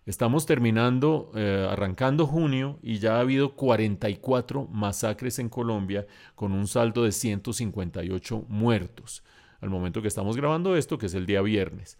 [0.06, 6.68] Estamos terminando, eh, arrancando junio y ya ha habido 44 masacres en Colombia con un
[6.68, 9.24] saldo de 158 muertos.
[9.62, 11.96] Al momento que estamos grabando esto, que es el día viernes.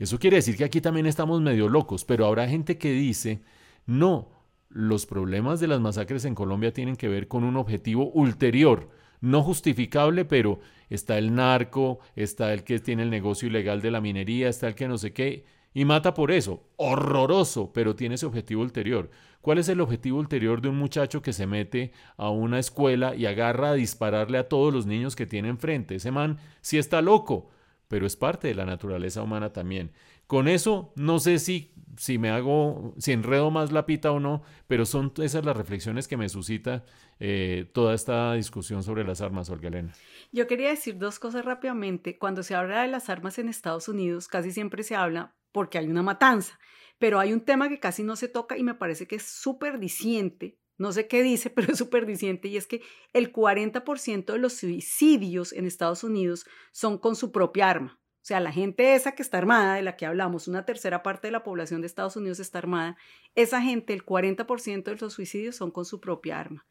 [0.00, 3.40] Eso quiere decir que aquí también estamos medio locos, pero habrá gente que dice,
[3.86, 4.32] no,
[4.68, 8.90] los problemas de las masacres en Colombia tienen que ver con un objetivo ulterior,
[9.20, 10.58] no justificable, pero
[10.90, 14.74] está el narco, está el que tiene el negocio ilegal de la minería, está el
[14.74, 15.44] que no sé qué,
[15.74, 16.62] y mata por eso.
[16.76, 19.10] Horroroso, pero tiene ese objetivo ulterior.
[19.40, 23.26] ¿Cuál es el objetivo ulterior de un muchacho que se mete a una escuela y
[23.26, 25.96] agarra a dispararle a todos los niños que tiene enfrente?
[25.96, 27.50] Ese man sí está loco,
[27.88, 29.92] pero es parte de la naturaleza humana también.
[30.26, 34.42] Con eso no sé si, si me hago, si enredo más la pita o no,
[34.66, 36.84] pero son esas las reflexiones que me suscita
[37.20, 39.92] eh, toda esta discusión sobre las armas, Olga Elena.
[40.32, 42.16] Yo quería decir dos cosas rápidamente.
[42.16, 45.86] Cuando se habla de las armas en Estados Unidos, casi siempre se habla porque hay
[45.86, 46.58] una matanza.
[46.98, 49.78] Pero hay un tema que casi no se toca y me parece que es súper
[49.78, 50.58] diciente.
[50.76, 52.82] No sé qué dice, pero es súper diciente y es que
[53.12, 58.00] el 40% de los suicidios en Estados Unidos son con su propia arma.
[58.16, 61.28] O sea, la gente esa que está armada, de la que hablamos, una tercera parte
[61.28, 62.96] de la población de Estados Unidos está armada,
[63.34, 66.66] esa gente, el 40% de los suicidios son con su propia arma.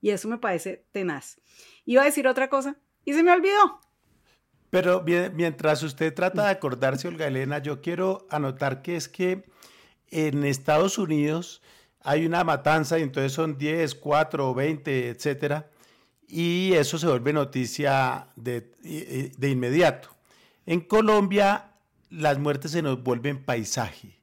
[0.00, 1.40] Y eso me parece tenaz.
[1.86, 3.80] Iba a decir otra cosa y se me olvidó.
[4.70, 5.04] Pero
[5.34, 9.44] mientras usted trata de acordarse, Olga Elena, yo quiero anotar que es que
[10.10, 11.62] en Estados Unidos
[12.02, 15.70] hay una matanza y entonces son 10, 4, 20, etcétera,
[16.26, 18.72] y eso se vuelve noticia de,
[19.36, 20.10] de inmediato.
[20.66, 21.72] En Colombia
[22.10, 24.17] las muertes se nos vuelven paisaje.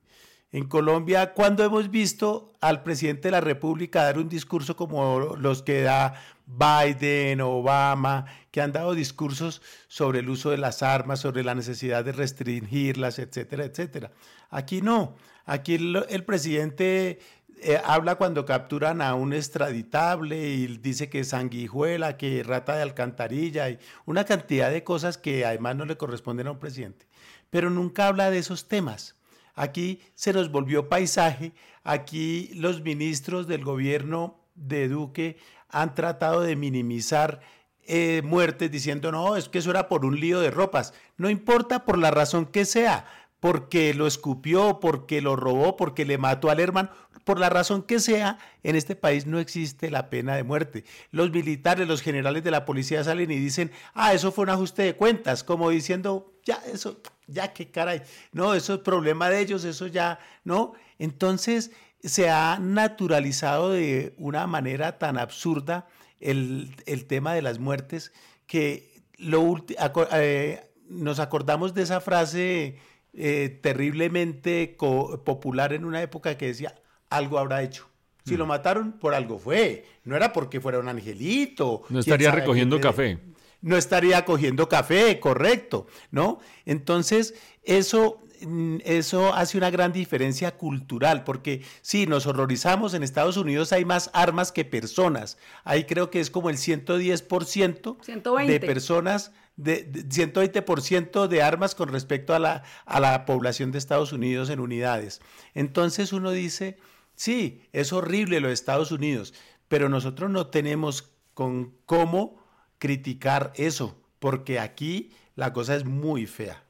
[0.55, 5.63] En Colombia, cuando hemos visto al presidente de la República dar un discurso como los
[5.63, 6.13] que da
[6.45, 12.05] Biden, Obama, que han dado discursos sobre el uso de las armas, sobre la necesidad
[12.05, 14.13] de restringirlas, etcétera, etcétera.
[14.49, 15.17] Aquí no.
[15.43, 17.19] Aquí el, presidente
[17.61, 22.81] eh, habla cuando capturan a un extraditable y dice que es sanguijuela, que rata de
[22.81, 27.07] alcantarilla y una cantidad de cosas que además no le corresponden a un presidente.
[27.49, 29.14] Pero nunca habla de esos temas.
[29.55, 31.53] Aquí se nos volvió paisaje,
[31.83, 35.37] aquí los ministros del gobierno de Duque
[35.69, 37.41] han tratado de minimizar
[37.87, 40.93] eh, muertes diciendo, no, es que eso era por un lío de ropas.
[41.17, 43.05] No importa por la razón que sea,
[43.39, 46.89] porque lo escupió, porque lo robó, porque le mató al hermano,
[47.23, 50.83] por la razón que sea, en este país no existe la pena de muerte.
[51.11, 54.83] Los militares, los generales de la policía salen y dicen, ah, eso fue un ajuste
[54.83, 59.63] de cuentas, como diciendo, ya, eso, ya, qué caray, no, eso es problema de ellos,
[59.65, 60.73] eso ya, ¿no?
[60.99, 61.71] Entonces,
[62.03, 65.87] se ha naturalizado de una manera tan absurda
[66.19, 66.75] el,
[67.07, 68.13] tema de las muertes
[68.45, 69.65] que lo,
[70.13, 72.77] eh, nos acordamos de esa frase
[73.13, 76.75] eh, terriblemente popular en una época que decía,
[77.09, 77.87] algo habrá hecho.
[78.25, 78.49] Si lo mm.
[78.49, 79.85] mataron, por algo fue.
[80.03, 81.83] No era porque fuera un angelito.
[81.89, 83.19] No estaría recogiendo café.
[83.65, 86.37] No estaría cogiendo café, correcto, ¿no?
[86.65, 93.37] Entonces, eso mm, eso hace una gran diferencia cultural, porque sí, nos horrorizamos, en Estados
[93.37, 98.53] Unidos hay más armas que personas, ahí creo que es como el 110% 120.
[98.53, 103.79] de personas, de, de 120% de armas con respecto a la, a la población de
[103.79, 105.21] Estados Unidos en unidades.
[105.55, 106.77] Entonces uno dice,
[107.15, 109.33] sí, es horrible lo de Estados Unidos,
[109.67, 112.44] pero nosotros no tenemos con cómo
[112.85, 116.63] criticar eso, porque aquí la cosa es muy fea.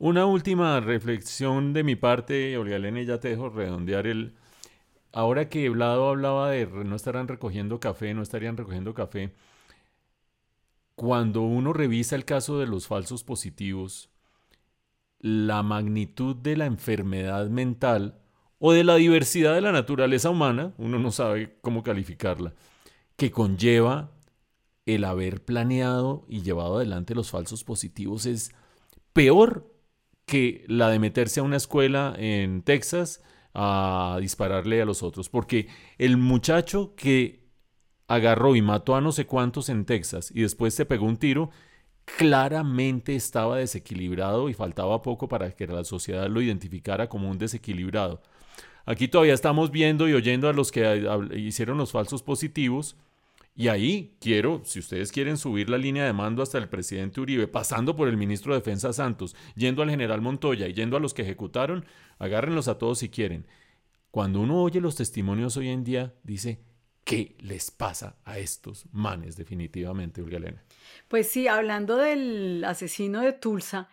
[0.00, 4.34] Una última reflexión de mi parte, Olga Elena, ya te dejo redondear el...
[5.12, 9.34] Ahora que Vlado hablaba de no estarán recogiendo café, no estarían recogiendo café,
[10.96, 14.10] cuando uno revisa el caso de los falsos positivos,
[15.20, 18.18] la magnitud de la enfermedad mental
[18.58, 22.52] o de la diversidad de la naturaleza humana, uno no sabe cómo calificarla,
[23.16, 24.10] que conlleva
[24.86, 28.52] el haber planeado y llevado adelante los falsos positivos es
[29.12, 29.72] peor
[30.26, 33.22] que la de meterse a una escuela en Texas
[33.54, 35.28] a dispararle a los otros.
[35.28, 35.68] Porque
[35.98, 37.42] el muchacho que
[38.08, 41.50] agarró y mató a no sé cuántos en Texas y después se pegó un tiro,
[42.16, 48.20] claramente estaba desequilibrado y faltaba poco para que la sociedad lo identificara como un desequilibrado.
[48.84, 52.96] Aquí todavía estamos viendo y oyendo a los que hicieron los falsos positivos.
[53.54, 57.48] Y ahí quiero, si ustedes quieren subir la línea de mando hasta el presidente Uribe,
[57.48, 61.12] pasando por el ministro de Defensa Santos, yendo al general Montoya y yendo a los
[61.12, 61.84] que ejecutaron,
[62.18, 63.46] agárrenlos a todos si quieren.
[64.10, 66.60] Cuando uno oye los testimonios hoy en día, dice,
[67.04, 70.62] ¿qué les pasa a estos manes definitivamente, Olga Elena?
[71.08, 73.88] Pues sí, hablando del asesino de Tulsa,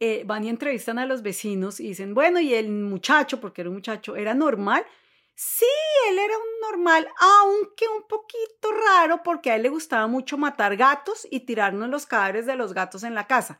[0.00, 3.70] eh, van y entrevistan a los vecinos y dicen, bueno, y el muchacho, porque era
[3.70, 4.84] un muchacho, ¿era normal?
[5.34, 5.64] Sí,
[6.08, 10.76] él era un normal, aunque un poquito raro porque a él le gustaba mucho matar
[10.76, 13.58] gatos y tirarnos los cadáveres de los gatos en la casa.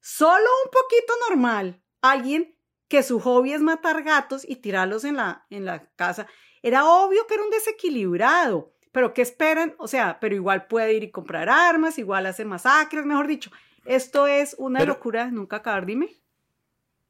[0.00, 1.82] Solo un poquito normal.
[2.02, 2.56] Alguien
[2.88, 6.26] que su hobby es matar gatos y tirarlos en la, en la casa.
[6.62, 8.72] Era obvio que era un desequilibrado.
[8.92, 9.74] Pero ¿qué esperan?
[9.78, 13.50] O sea, pero igual puede ir y comprar armas, igual hace masacres, mejor dicho.
[13.84, 16.16] Esto es una Pero- locura de nunca acabar, dime.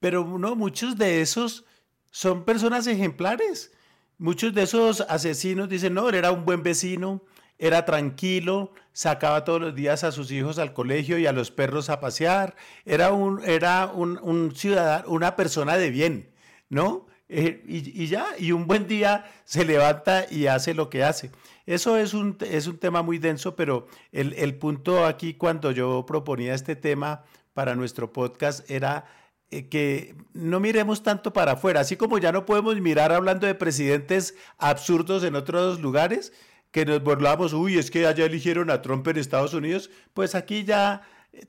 [0.01, 1.65] Pero no, muchos de esos
[2.11, 3.73] son personas ejemplares.
[4.19, 7.23] Muchos de esos asesinos dicen, no, él era un buen vecino,
[7.57, 11.89] era tranquilo, sacaba todos los días a sus hijos al colegio y a los perros
[11.89, 16.31] a pasear, era un, era un, ciudadano, una persona de bien,
[16.69, 17.07] ¿no?
[17.29, 21.31] Eh, y, y ya, y un buen día se levanta y hace lo que hace.
[21.67, 26.07] Eso es un, es un tema muy denso, pero el, el punto aquí cuando yo
[26.07, 29.05] proponía este tema para nuestro podcast era
[29.51, 34.35] que no miremos tanto para afuera, así como ya no podemos mirar hablando de presidentes
[34.59, 36.33] absurdos en otros lugares,
[36.71, 40.65] que nos burlamos, uy, es que allá eligieron a Trump en Estados Unidos, pues aquí
[40.65, 41.03] ya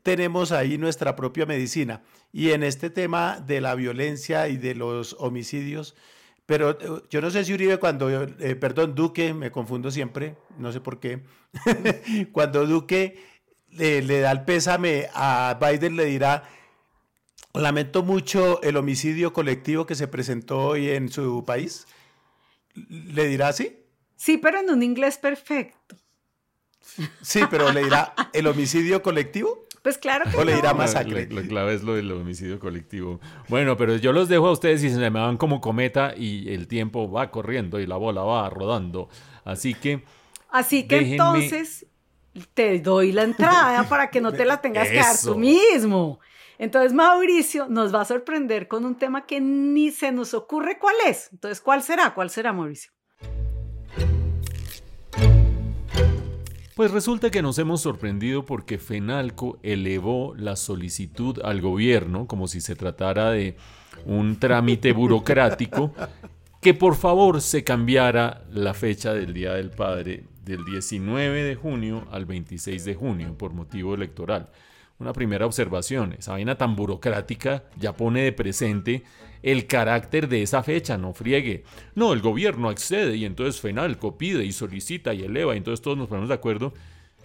[0.04, 2.02] tenemos ahí nuestra propia medicina.
[2.32, 5.96] Y en este tema de la violencia y de los homicidios,
[6.46, 10.72] pero eh, yo no sé si Uribe cuando, eh, perdón, Duque, me confundo siempre, no
[10.72, 11.22] sé por qué,
[12.32, 13.28] cuando Duque
[13.72, 16.44] le da el pésame a Biden le dirá,
[17.54, 21.88] lamento mucho el homicidio colectivo que se presentó hoy en su país.
[22.90, 23.78] ¿Le dirá así?
[24.16, 25.96] Sí, pero en un inglés perfecto.
[27.22, 29.66] Sí, pero le dirá el homicidio colectivo.
[29.82, 31.28] Pues claro que O le dirá masacre.
[31.30, 33.20] La, la clave es lo del homicidio colectivo.
[33.48, 36.68] Bueno, pero yo los dejo a ustedes y se me van como cometa y el
[36.68, 39.10] tiempo va corriendo y la bola va rodando.
[39.46, 40.04] Así que
[40.50, 41.86] Así que Déjenme- entonces
[42.54, 46.20] te doy la entrada para que no te la tengas que dar tú mismo.
[46.60, 50.96] Entonces Mauricio nos va a sorprender con un tema que ni se nos ocurre cuál
[51.08, 51.30] es.
[51.32, 52.14] Entonces, ¿cuál será?
[52.14, 52.92] ¿Cuál será, Mauricio?
[56.76, 62.60] Pues resulta que nos hemos sorprendido porque Fenalco elevó la solicitud al gobierno, como si
[62.60, 63.56] se tratara de
[64.06, 65.94] un trámite burocrático,
[66.62, 72.06] que por favor se cambiara la fecha del Día del Padre del 19 de junio
[72.12, 74.50] al 26 de junio por motivo electoral.
[75.00, 79.04] Una primera observación, esa vaina tan burocrática ya pone de presente
[79.42, 81.64] el carácter de esa fecha, no friegue.
[81.96, 85.98] No, el gobierno accede y entonces Fenalco pide y solicita y eleva y entonces todos
[85.98, 86.74] nos ponemos de acuerdo.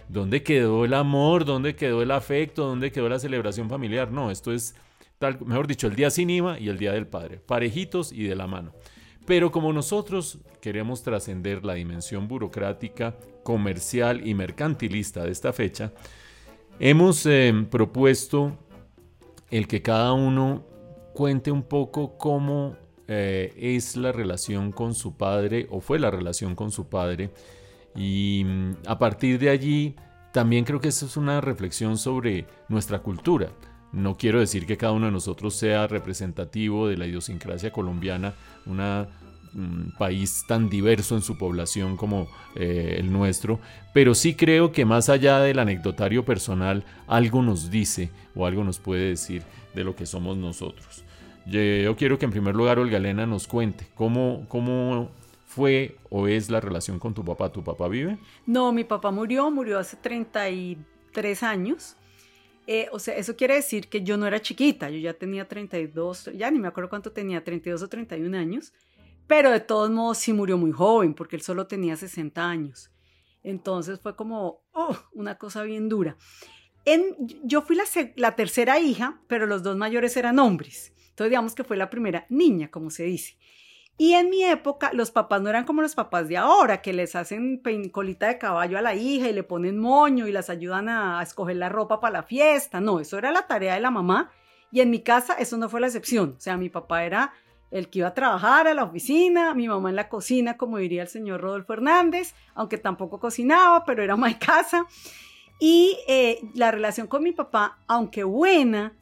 [0.07, 1.43] ¿Dónde quedó el amor?
[1.43, 2.65] ¿Dónde quedó el afecto?
[2.65, 4.09] ¿Dónde quedó la celebración familiar?
[4.09, 4.75] No, esto es,
[5.19, 8.35] tal, mejor dicho, el día sin IVA y el día del padre, parejitos y de
[8.35, 8.71] la mano.
[9.25, 15.91] Pero como nosotros queremos trascender la dimensión burocrática, comercial y mercantilista de esta fecha,
[16.79, 18.57] hemos eh, propuesto
[19.51, 20.63] el que cada uno
[21.13, 22.75] cuente un poco cómo
[23.07, 27.31] eh, es la relación con su padre o fue la relación con su padre
[27.95, 29.95] y mm, a partir de allí
[30.33, 33.49] también creo que esto es una reflexión sobre nuestra cultura.
[33.93, 38.33] No quiero decir que cada uno de nosotros sea representativo de la idiosincrasia colombiana,
[38.65, 39.07] una
[39.55, 43.59] un país tan diverso en su población como eh, el nuestro,
[43.93, 48.79] pero sí creo que más allá del anecdotario personal, algo nos dice o algo nos
[48.79, 49.43] puede decir
[49.73, 51.03] de lo que somos nosotros.
[51.45, 55.11] Yo quiero que en primer lugar Olga Elena nos cuente cómo, cómo
[55.45, 57.51] fue o es la relación con tu papá.
[57.51, 58.17] ¿Tu papá vive?
[58.47, 61.95] No, mi papá murió, murió hace 33 años.
[62.67, 66.31] Eh, o sea, eso quiere decir que yo no era chiquita, yo ya tenía 32,
[66.35, 68.73] ya ni me acuerdo cuánto tenía, 32 o 31 años
[69.27, 72.91] pero de todos modos sí murió muy joven, porque él solo tenía 60 años.
[73.43, 76.17] Entonces fue como oh, una cosa bien dura.
[76.83, 77.77] En, yo fui
[78.15, 80.93] la, tercera hija, pero los dos mayores eran hombres.
[81.09, 83.37] Entonces digamos que fue la primera niña, como se dice.
[83.97, 87.15] Y en mi época los papás no eran como los papás de ahora, que les
[87.15, 87.61] hacen
[87.91, 91.23] colita de caballo a la hija y le ponen moño y las ayudan a, a
[91.23, 92.81] escoger la ropa para la fiesta.
[92.81, 94.31] No, eso era la tarea de la mamá.
[94.71, 96.35] Y en mi casa eso no fue la excepción.
[96.37, 97.33] O sea, mi papá era
[97.75, 101.01] el que iba a trabajar a la oficina, mi mamá en la cocina, como diría
[101.01, 104.87] el señor Rodolfo Hernández, aunque tampoco cocinaba, pero era de casa.
[105.59, 108.93] Y eh, la relación con mi papá, aunque buena,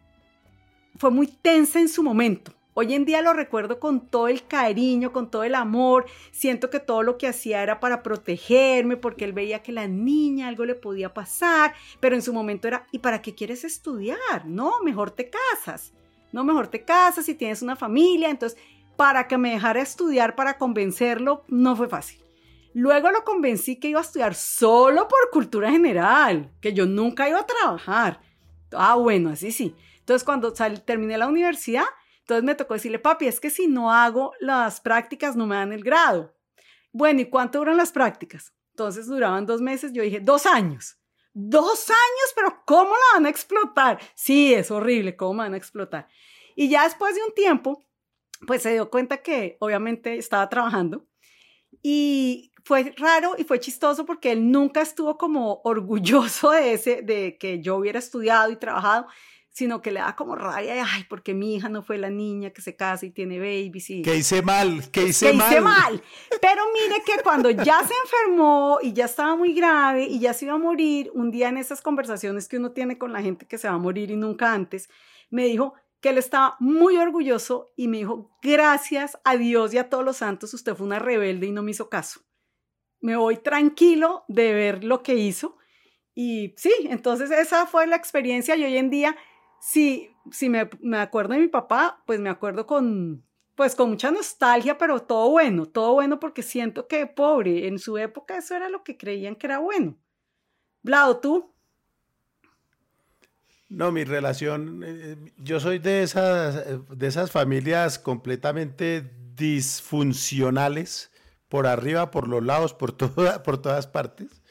[0.98, 2.52] fue muy tensa en su momento.
[2.74, 6.06] Hoy en día lo recuerdo con todo el cariño, con todo el amor.
[6.32, 10.48] Siento que todo lo que hacía era para protegerme, porque él veía que la niña
[10.48, 14.48] algo le podía pasar, pero en su momento era, ¿y para qué quieres estudiar?
[14.48, 15.94] No, mejor te casas
[16.34, 18.30] no, mejor te casas y tienes una familia.
[18.30, 18.60] Entonces,
[18.98, 22.22] para que me dejara estudiar, para convencerlo, no fue fácil.
[22.74, 27.40] Luego lo convencí que iba a estudiar solo por cultura general, que yo nunca iba
[27.40, 28.20] a trabajar.
[28.72, 29.76] Ah, bueno, así sí.
[30.00, 31.86] Entonces, cuando terminé la universidad,
[32.22, 35.72] entonces me tocó decirle, papi, es que si no hago las prácticas no me dan
[35.72, 36.36] el grado.
[36.92, 38.54] Bueno, ¿y cuánto duran las prácticas?
[38.72, 40.98] Entonces duraban dos meses, yo dije, dos años.
[41.34, 44.00] Dos años, pero ¿cómo la van a explotar?
[44.14, 46.08] Sí, es horrible, ¿cómo van a explotar?
[46.56, 47.84] Y ya después de un tiempo,
[48.46, 51.08] pues se dio cuenta que obviamente estaba trabajando
[51.82, 57.38] y fue raro y fue chistoso porque él nunca estuvo como orgulloso de ese, de
[57.38, 59.08] que yo hubiera estudiado y trabajado,
[59.54, 62.62] sino que le da como rabia, ay, porque mi hija no fue la niña que
[62.64, 63.92] se casa y tiene babies.
[63.92, 65.52] Y, que hice mal, que hice mal.
[65.52, 66.04] hice mal.
[66.42, 70.46] Pero mire que cuando ya se enfermó y ya estaba muy grave y ya se
[70.46, 73.60] iba a morir, un día en esas conversaciones que uno tiene con la gente que
[73.60, 74.90] se va a morir y nunca antes,
[75.30, 79.88] me dijo que él estaba muy orgulloso y me dijo, gracias a Dios y a
[79.88, 82.22] todos los santos, usted fue una rebelde y no me hizo caso.
[83.02, 85.58] Me voy tranquilo de ver lo que hizo.
[86.16, 89.16] Y sí, entonces esa fue la experiencia y hoy en día
[89.64, 93.24] sí, sí me, me, acuerdo de mi papá, pues me acuerdo con,
[93.56, 97.98] pues con mucha nostalgia, pero todo bueno, todo bueno porque siento que pobre, en su
[97.98, 99.98] época eso era lo que creían que era bueno.
[100.82, 101.54] Blado, ¿tú?
[103.70, 111.10] No, mi relación, eh, yo soy de esas, de esas familias completamente disfuncionales,
[111.48, 114.44] por arriba, por los lados, por, por todas partes,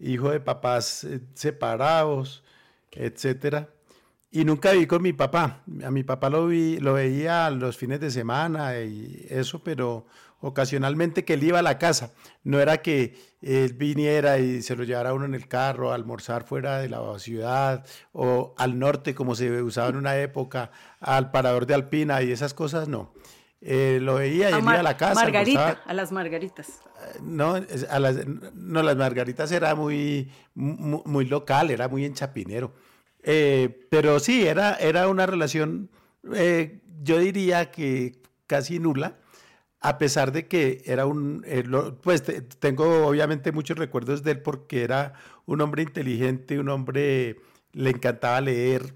[0.00, 2.44] hijo de papás eh, separados,
[2.92, 3.73] etcétera.
[4.34, 5.62] Y nunca viví con mi papá.
[5.84, 10.06] A mi papá lo, vi, lo veía los fines de semana y eso, pero
[10.40, 12.10] ocasionalmente que él iba a la casa.
[12.42, 16.42] No era que él viniera y se lo llevara uno en el carro a almorzar
[16.42, 21.66] fuera de la ciudad o al norte, como se usaba en una época, al parador
[21.66, 23.14] de Alpina y esas cosas, no.
[23.60, 25.14] Eh, lo veía y él iba a la casa.
[25.14, 26.80] Margarita, a las margaritas.
[27.22, 28.16] No, a las,
[28.52, 32.74] no, las margaritas era muy, muy, muy local, era muy en Chapinero.
[33.24, 35.90] Eh, pero sí, era, era una relación,
[36.34, 39.16] eh, yo diría que casi nula,
[39.80, 41.64] a pesar de que era un, eh,
[42.02, 42.22] pues
[42.58, 45.14] tengo obviamente muchos recuerdos de él porque era
[45.46, 47.36] un hombre inteligente, un hombre,
[47.72, 48.94] le encantaba leer,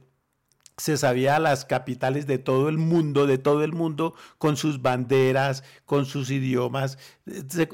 [0.76, 5.64] se sabía las capitales de todo el mundo, de todo el mundo, con sus banderas,
[5.87, 6.99] con sus idiomas,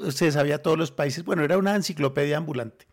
[0.09, 2.87] se sabía todos los países, bueno, era una enciclopedia ambulante.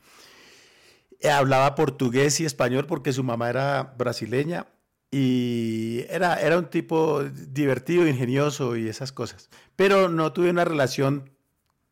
[1.22, 4.66] Eh, hablaba portugués y español porque su mamá era brasileña
[5.10, 9.48] y era, era un tipo divertido, ingenioso y esas cosas.
[9.76, 11.30] Pero no tuve una relación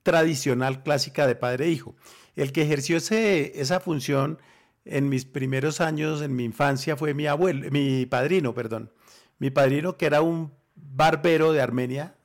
[0.02, 1.94] tradicional clásica de padre e hijo.
[2.34, 4.38] El que ejerció esa función
[4.84, 8.92] en mis primeros años, en mi infancia, fue mi abuelo, mi padrino, perdón.
[9.38, 12.16] Mi padrino, que era un barbero de Armenia.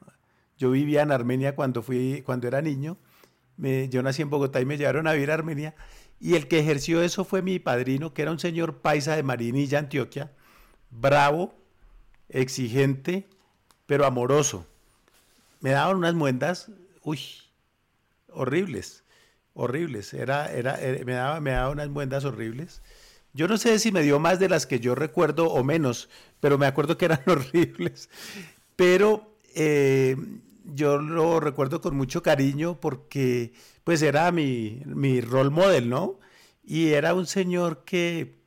[0.57, 2.97] Yo vivía en Armenia cuando, fui, cuando era niño.
[3.57, 5.75] Me, yo nací en Bogotá y me llevaron a vivir a Armenia.
[6.19, 9.79] Y el que ejerció eso fue mi padrino, que era un señor paisa de Marinilla,
[9.79, 10.31] Antioquia,
[10.89, 11.53] bravo,
[12.29, 13.27] exigente,
[13.85, 14.65] pero amoroso.
[15.59, 16.71] Me daban unas muendas,
[17.03, 17.19] uy,
[18.29, 19.03] horribles.
[19.53, 20.13] horribles.
[20.13, 22.81] Era, era, me, daba, me daba unas muendas horribles.
[23.33, 26.09] Yo no sé si me dio más de las que yo recuerdo o menos,
[26.39, 28.09] pero me acuerdo que eran horribles.
[28.75, 30.15] Pero eh,
[30.73, 33.53] yo lo recuerdo con mucho cariño porque
[33.83, 36.19] pues era mi, mi role model, ¿no?
[36.63, 38.39] Y era un señor que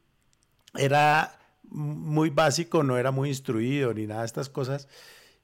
[0.74, 1.38] era
[1.70, 4.88] muy básico, no era muy instruido ni nada de estas cosas.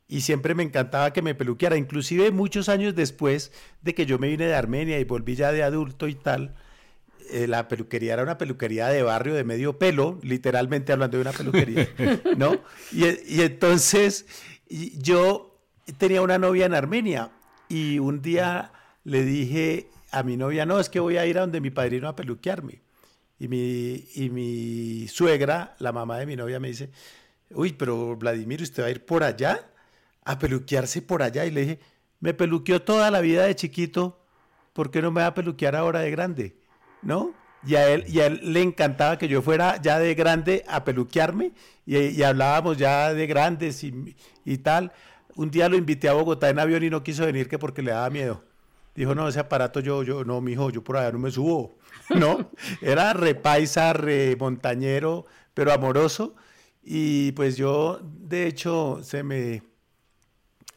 [0.08, 1.76] Y siempre me encantaba que me peluqueara.
[1.76, 3.52] Inclusive muchos años después
[3.82, 6.54] de que yo me vine de Armenia y volví ya de adulto y tal,
[7.30, 11.32] eh, la peluquería era una peluquería de barrio de medio pelo, literalmente hablando de una
[11.32, 11.88] peluquería,
[12.36, 12.60] ¿no?
[12.92, 13.04] Y,
[13.36, 14.26] y entonces
[14.68, 15.53] yo
[15.92, 17.30] tenía una novia en Armenia
[17.68, 18.72] y un día
[19.04, 22.08] le dije a mi novia, no, es que voy a ir a donde mi padrino
[22.08, 22.80] a peluquearme.
[23.38, 26.90] Y mi, y mi suegra, la mamá de mi novia, me dice,
[27.50, 29.68] uy, pero Vladimir, ¿usted va a ir por allá?
[30.24, 31.44] A peluquearse por allá.
[31.44, 31.80] Y le dije,
[32.20, 34.24] me peluqueó toda la vida de chiquito,
[34.72, 36.56] ¿por qué no me va a peluquear ahora de grande?
[37.02, 37.34] ¿No?
[37.66, 40.84] Y a él, y a él le encantaba que yo fuera ya de grande a
[40.84, 41.52] peluquearme
[41.86, 44.92] y, hablábamos ya de grandes y, y, tal.
[45.36, 47.90] Un día lo invité a Bogotá en avión y no quiso venir que porque le
[47.90, 48.44] daba miedo.
[48.94, 51.76] Dijo, no, ese aparato yo, yo, no, mijo, yo por allá no me subo.
[52.10, 52.50] ¿no?
[52.80, 56.34] Era repaisa, remontañero, pero amoroso.
[56.82, 59.62] Y pues yo, de hecho, se me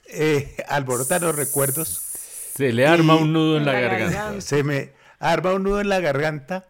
[0.08, 1.90] eh, alborotan los recuerdos.
[1.90, 4.42] Se le arma un nudo en la, garganta.
[4.42, 6.68] Se me arma un nudo en la garganta.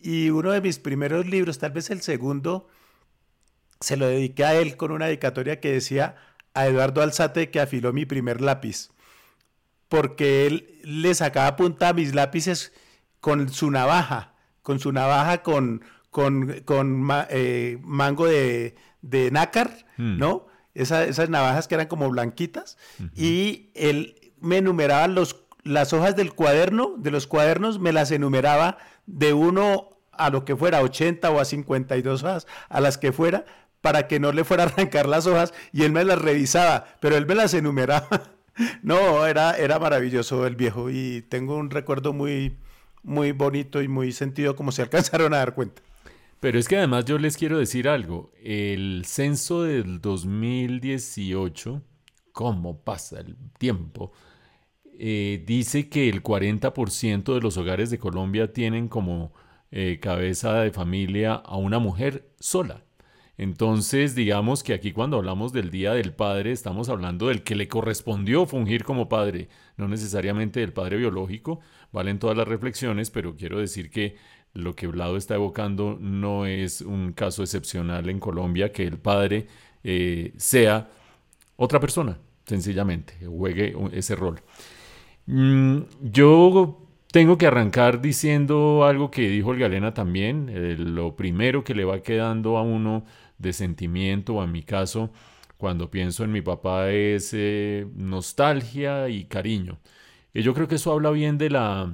[0.00, 2.68] Y uno de mis primeros libros, tal vez el segundo,
[3.80, 6.16] se lo dediqué a él con una dedicatoria que decía
[6.54, 8.90] a Eduardo Alzate que afiló mi primer lápiz.
[9.88, 12.72] Porque él le sacaba punta a mis lápices
[13.20, 20.18] con su navaja, con su navaja con, con, con eh, mango de, de nácar, hmm.
[20.18, 20.46] ¿no?
[20.74, 22.78] esas navajas que eran como blanquitas,
[23.16, 28.78] y él me enumeraba los, las hojas del cuaderno, de los cuadernos, me las enumeraba
[29.06, 33.44] de uno a lo que fuera, 80 o a 52 hojas, a las que fuera,
[33.80, 37.16] para que no le fuera a arrancar las hojas, y él me las revisaba, pero
[37.16, 38.34] él me las enumeraba.
[38.82, 42.56] no, era, era maravilloso el viejo, y tengo un recuerdo muy,
[43.02, 45.82] muy bonito y muy sentido como se alcanzaron a dar cuenta.
[46.40, 48.32] Pero es que además yo les quiero decir algo.
[48.42, 51.82] El censo del 2018,
[52.32, 54.12] cómo pasa el tiempo,
[54.98, 59.32] eh, dice que el 40% de los hogares de Colombia tienen como
[59.70, 62.84] eh, cabeza de familia a una mujer sola.
[63.40, 67.68] Entonces, digamos que aquí cuando hablamos del Día del Padre, estamos hablando del que le
[67.68, 71.58] correspondió fungir como padre, no necesariamente del padre biológico,
[71.90, 74.16] valen todas las reflexiones, pero quiero decir que
[74.52, 79.46] lo que Vlado está evocando no es un caso excepcional en Colombia, que el padre
[79.84, 80.90] eh, sea
[81.56, 84.42] otra persona, sencillamente, juegue ese rol.
[85.24, 86.76] Mm, yo
[87.10, 90.48] tengo que arrancar diciendo algo que dijo el Galena también.
[90.48, 93.04] Eh, lo primero que le va quedando a uno
[93.40, 95.10] de sentimiento, o en mi caso,
[95.56, 99.78] cuando pienso en mi papá, es eh, nostalgia y cariño.
[100.32, 101.92] Y yo creo que eso habla bien de la,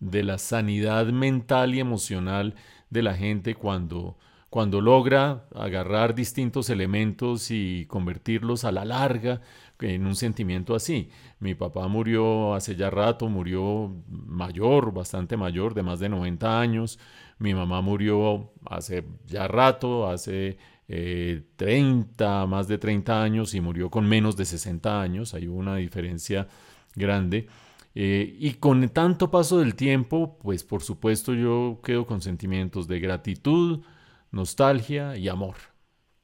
[0.00, 2.54] de la sanidad mental y emocional
[2.90, 4.18] de la gente cuando,
[4.50, 9.40] cuando logra agarrar distintos elementos y convertirlos a la larga
[9.80, 11.10] en un sentimiento así.
[11.38, 16.98] Mi papá murió hace ya rato, murió mayor, bastante mayor, de más de 90 años.
[17.40, 20.58] Mi mamá murió hace ya rato, hace
[21.56, 25.32] 30, eh, más de 30 años y murió con menos de 60 años.
[25.32, 26.48] Hay una diferencia
[26.94, 27.48] grande.
[27.94, 33.00] Eh, y con tanto paso del tiempo, pues por supuesto yo quedo con sentimientos de
[33.00, 33.80] gratitud,
[34.30, 35.56] nostalgia y amor,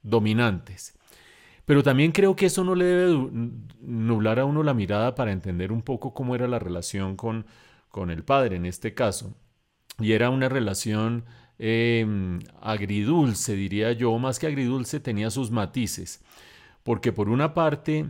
[0.02, 0.98] dominantes.
[1.64, 3.28] Pero también creo que eso no le debe
[3.80, 7.46] nublar a uno la mirada para entender un poco cómo era la relación con,
[7.88, 9.34] con el padre en este caso.
[9.98, 11.24] Y era una relación
[11.58, 16.22] em, agridulce, diría yo, más que agridulce, tenía sus matices.
[16.82, 18.06] Porque por una parte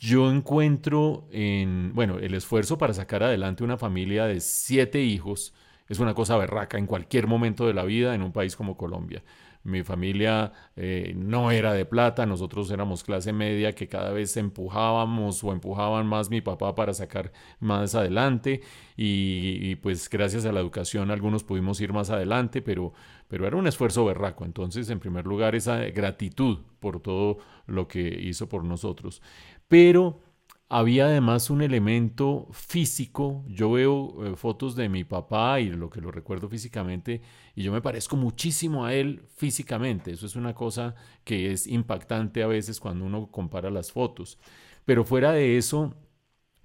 [0.00, 5.54] yo encuentro en, bueno, el esfuerzo para sacar adelante una familia de siete hijos
[5.88, 9.22] es una cosa berraca en cualquier momento de la vida en un país como Colombia.
[9.64, 15.42] Mi familia eh, no era de plata, nosotros éramos clase media que cada vez empujábamos
[15.42, 18.60] o empujaban más mi papá para sacar más adelante
[18.96, 22.92] y, pues gracias a la educación algunos pudimos ir más adelante, pero,
[23.26, 24.44] pero era un esfuerzo berraco.
[24.44, 29.22] Entonces, en primer lugar, esa gratitud por todo lo que hizo por nosotros
[29.68, 30.20] pero
[30.68, 33.44] había además un elemento físico.
[33.48, 37.22] Yo veo eh, fotos de mi papá y lo que lo recuerdo físicamente
[37.54, 40.12] y yo me parezco muchísimo a él físicamente.
[40.12, 40.94] Eso es una cosa
[41.24, 44.38] que es impactante a veces cuando uno compara las fotos.
[44.84, 45.94] Pero fuera de eso,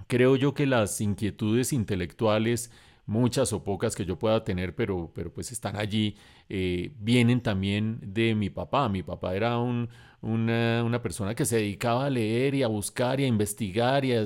[0.08, 2.72] creo yo que las inquietudes intelectuales,
[3.10, 6.16] muchas o pocas que yo pueda tener, pero, pero pues están allí,
[6.48, 8.88] eh, vienen también de mi papá.
[8.88, 9.90] Mi papá era un,
[10.22, 14.14] una, una, persona que se dedicaba a leer y a buscar y a investigar y
[14.14, 14.24] a,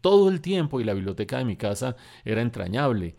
[0.00, 3.16] todo el tiempo y la biblioteca de mi casa era entrañable.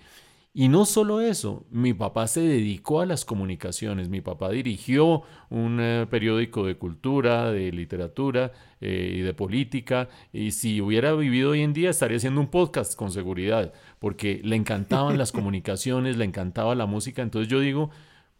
[0.51, 5.79] Y no solo eso, mi papá se dedicó a las comunicaciones, mi papá dirigió un
[5.79, 11.61] eh, periódico de cultura, de literatura eh, y de política, y si hubiera vivido hoy
[11.61, 16.73] en día estaría haciendo un podcast con seguridad, porque le encantaban las comunicaciones, le encantaba
[16.73, 17.91] la música, entonces yo digo,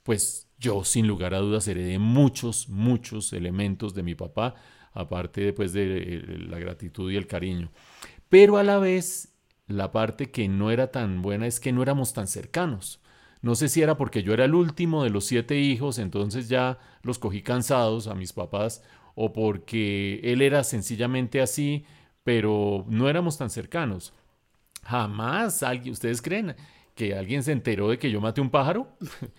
[0.02, 4.56] pues yo sin lugar a dudas heredé muchos, muchos elementos de mi papá,
[4.94, 7.72] aparte después de eh, la gratitud y el cariño.
[8.30, 9.39] Pero a la vez
[9.70, 13.00] la parte que no era tan buena es que no éramos tan cercanos.
[13.42, 16.80] No sé si era porque yo era el último de los siete hijos, entonces ya
[17.04, 18.84] los cogí cansados a mis papás,
[19.16, 21.86] o porque él era sencillamente así,
[22.24, 24.12] pero no éramos tan cercanos.
[24.84, 26.56] Jamás alguien, ¿ustedes creen
[26.96, 28.88] que alguien se enteró de que yo maté un pájaro?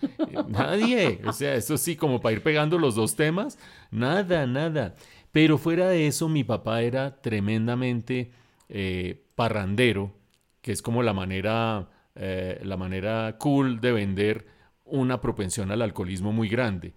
[0.47, 1.21] Nadie.
[1.25, 3.59] O sea, eso sí, como para ir pegando los dos temas,
[3.91, 4.95] nada, nada.
[5.33, 8.31] Pero fuera de eso, mi papá era tremendamente
[8.69, 10.20] eh, parrandero
[10.61, 14.45] que es como la manera, eh, la manera cool de vender
[14.85, 16.93] una propensión al alcoholismo muy grande.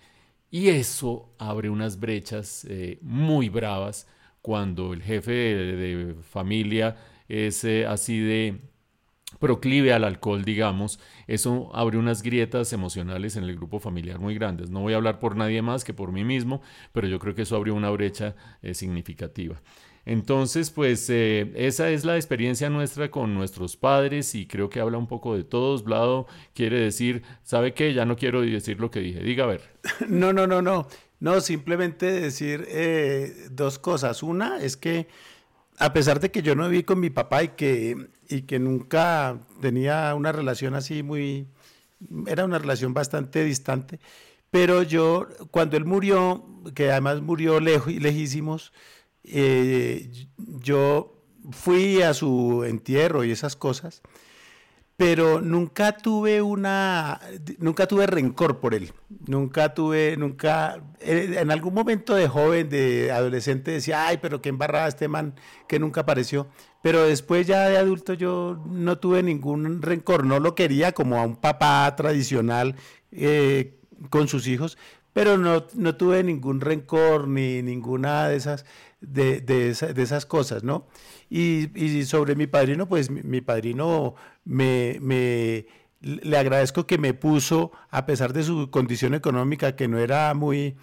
[0.51, 4.07] Y eso abre unas brechas eh, muy bravas
[4.41, 6.97] cuando el jefe de, familia
[7.29, 8.61] es eh, así de
[9.41, 14.71] proclive al alcohol, digamos, eso abre unas grietas emocionales en el grupo familiar muy grandes.
[14.71, 16.63] No voy a hablar por nadie más que por mí mismo,
[16.93, 18.37] pero yo creo que eso abrió una brecha
[18.73, 19.61] significativa.
[20.07, 24.99] Entonces, pues eh, esa es la experiencia nuestra con nuestros padres y creo que habla
[24.99, 25.85] un poco de todos.
[25.85, 27.95] Blado quiere decir, ¿sabe qué?
[27.95, 29.21] Ya no quiero decir lo que dije.
[29.21, 29.63] Diga a ver.
[30.09, 30.89] No, no, no, no.
[31.21, 34.23] No, simplemente decir eh, dos cosas.
[34.23, 35.09] Una es que
[35.79, 39.41] a pesar de que yo no viví con mi papá y que, y que nunca
[39.61, 41.49] tenía una relación así muy,
[42.27, 44.01] era una relación bastante distante,
[44.51, 46.45] pero yo, cuando él murió,
[46.75, 48.73] que además murió lejos y lejísimos,
[49.25, 51.15] eh, yo
[51.51, 54.03] fui a su entierro y esas cosas,
[54.97, 57.21] pero nunca tuve una,
[57.59, 58.93] nunca tuve rencor por él,
[59.27, 64.87] nunca tuve, nunca, en algún momento de joven, de adolescente decía, ay, pero qué embarrada
[64.87, 65.35] este man
[65.67, 66.47] que nunca apareció,
[66.81, 71.25] pero después ya de adulto yo no tuve ningún rencor, no lo quería como a
[71.25, 72.77] un papá tradicional
[73.11, 74.79] eh, con sus hijos,
[75.13, 78.65] pero no, no tuve ningún rencor ni ninguna de esas
[79.07, 79.71] de, de,
[80.03, 80.87] esas cosas, ¿no?
[81.31, 85.67] Y, sobre mi padrino, pues mi, padrino me, me,
[86.01, 90.77] le agradezco que me puso, a pesar de su condición económica, que no era muy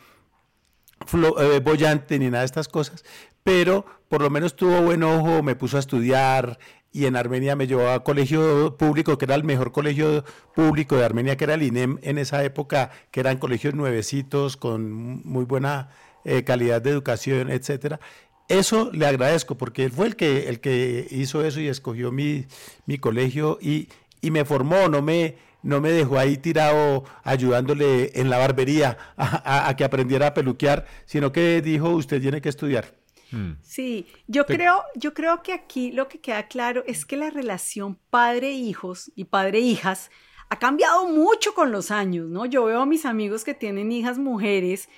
[1.40, 3.04] eh, bollante ni nada de estas cosas,
[3.44, 6.60] pero por lo menos tuvo buen ojo, me puso a estudiar
[6.92, 11.06] y en Armenia me llevó a colegio público, que era el mejor colegio público de
[11.06, 14.92] Armenia, que era el INEM en esa época, que eran colegios nuevecitos con
[15.26, 15.90] muy buena
[16.26, 18.00] eh, calidad de educación, etcétera.
[18.48, 22.46] Eso le agradezco porque él fue el que, el que hizo eso y escogió mi,
[22.86, 23.88] mi colegio y,
[24.20, 29.74] y me formó, no me, no me dejó ahí tirado ayudándole en la barbería a,
[29.78, 32.94] que aprendiera a peluquear, sino que dijo, usted tiene que estudiar.
[33.32, 33.54] Hmm.
[33.62, 37.98] Sí, yo creo, yo creo que aquí lo que queda claro es que la relación
[38.10, 40.12] padre-hijos y padre-hijas
[40.50, 42.46] ha cambiado mucho con los años, ¿no?
[42.46, 44.90] Yo veo a mis amigos que tienen hijas mujeres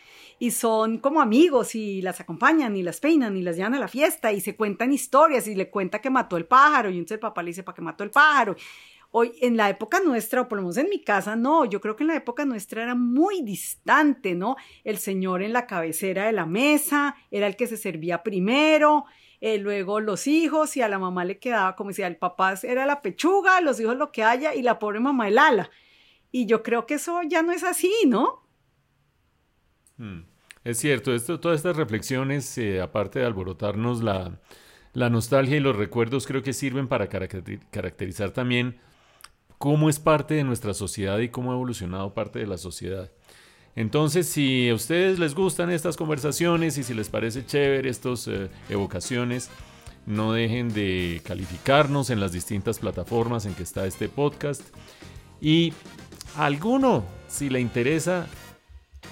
[0.43, 3.87] y son como amigos y las acompañan y las peinan y las llevan a la
[3.87, 7.21] fiesta y se cuentan historias y le cuenta que mató el pájaro y entonces el
[7.21, 8.57] papá le dice para qué mató el pájaro.
[9.11, 11.95] Hoy, en la época nuestra, o por lo menos en mi casa, no, yo creo
[11.95, 14.57] que en la época nuestra era muy distante, ¿no?
[14.83, 19.05] El señor en la cabecera de la mesa era el que se servía primero,
[19.39, 22.85] eh, luego los hijos y a la mamá le quedaba como decía, el papá era
[22.85, 25.71] la pechuga, los hijos lo que haya y la pobre mamá el ala.
[26.33, 28.43] Y yo creo que eso ya no es así, ¿no?
[29.95, 30.32] Mm.
[30.63, 34.39] Es cierto, esto, todas estas reflexiones, eh, aparte de alborotarnos la,
[34.93, 38.77] la, nostalgia y los recuerdos, creo que sirven para caracterizar también
[39.57, 43.11] cómo es parte de nuestra sociedad y cómo ha evolucionado parte de la sociedad.
[43.75, 48.49] Entonces, si a ustedes les gustan estas conversaciones y si les parece chévere estas eh,
[48.69, 49.49] evocaciones,
[50.05, 54.61] no dejen de calificarnos en las distintas plataformas en que está este podcast.
[55.41, 55.73] Y
[56.37, 58.27] alguno, si le interesa,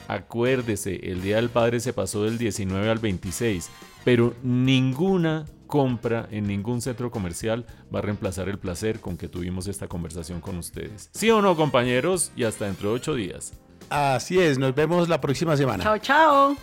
[0.08, 3.70] Acuérdese, el Día del Padre se pasó del 19 al 26,
[4.04, 9.68] pero ninguna compra en ningún centro comercial va a reemplazar el placer con que tuvimos
[9.68, 11.10] esta conversación con ustedes.
[11.14, 12.32] ¿Sí o no, compañeros?
[12.36, 13.54] Y hasta dentro de ocho días.
[13.90, 15.84] Así es, nos vemos la próxima semana.
[15.84, 16.58] Chao, chao.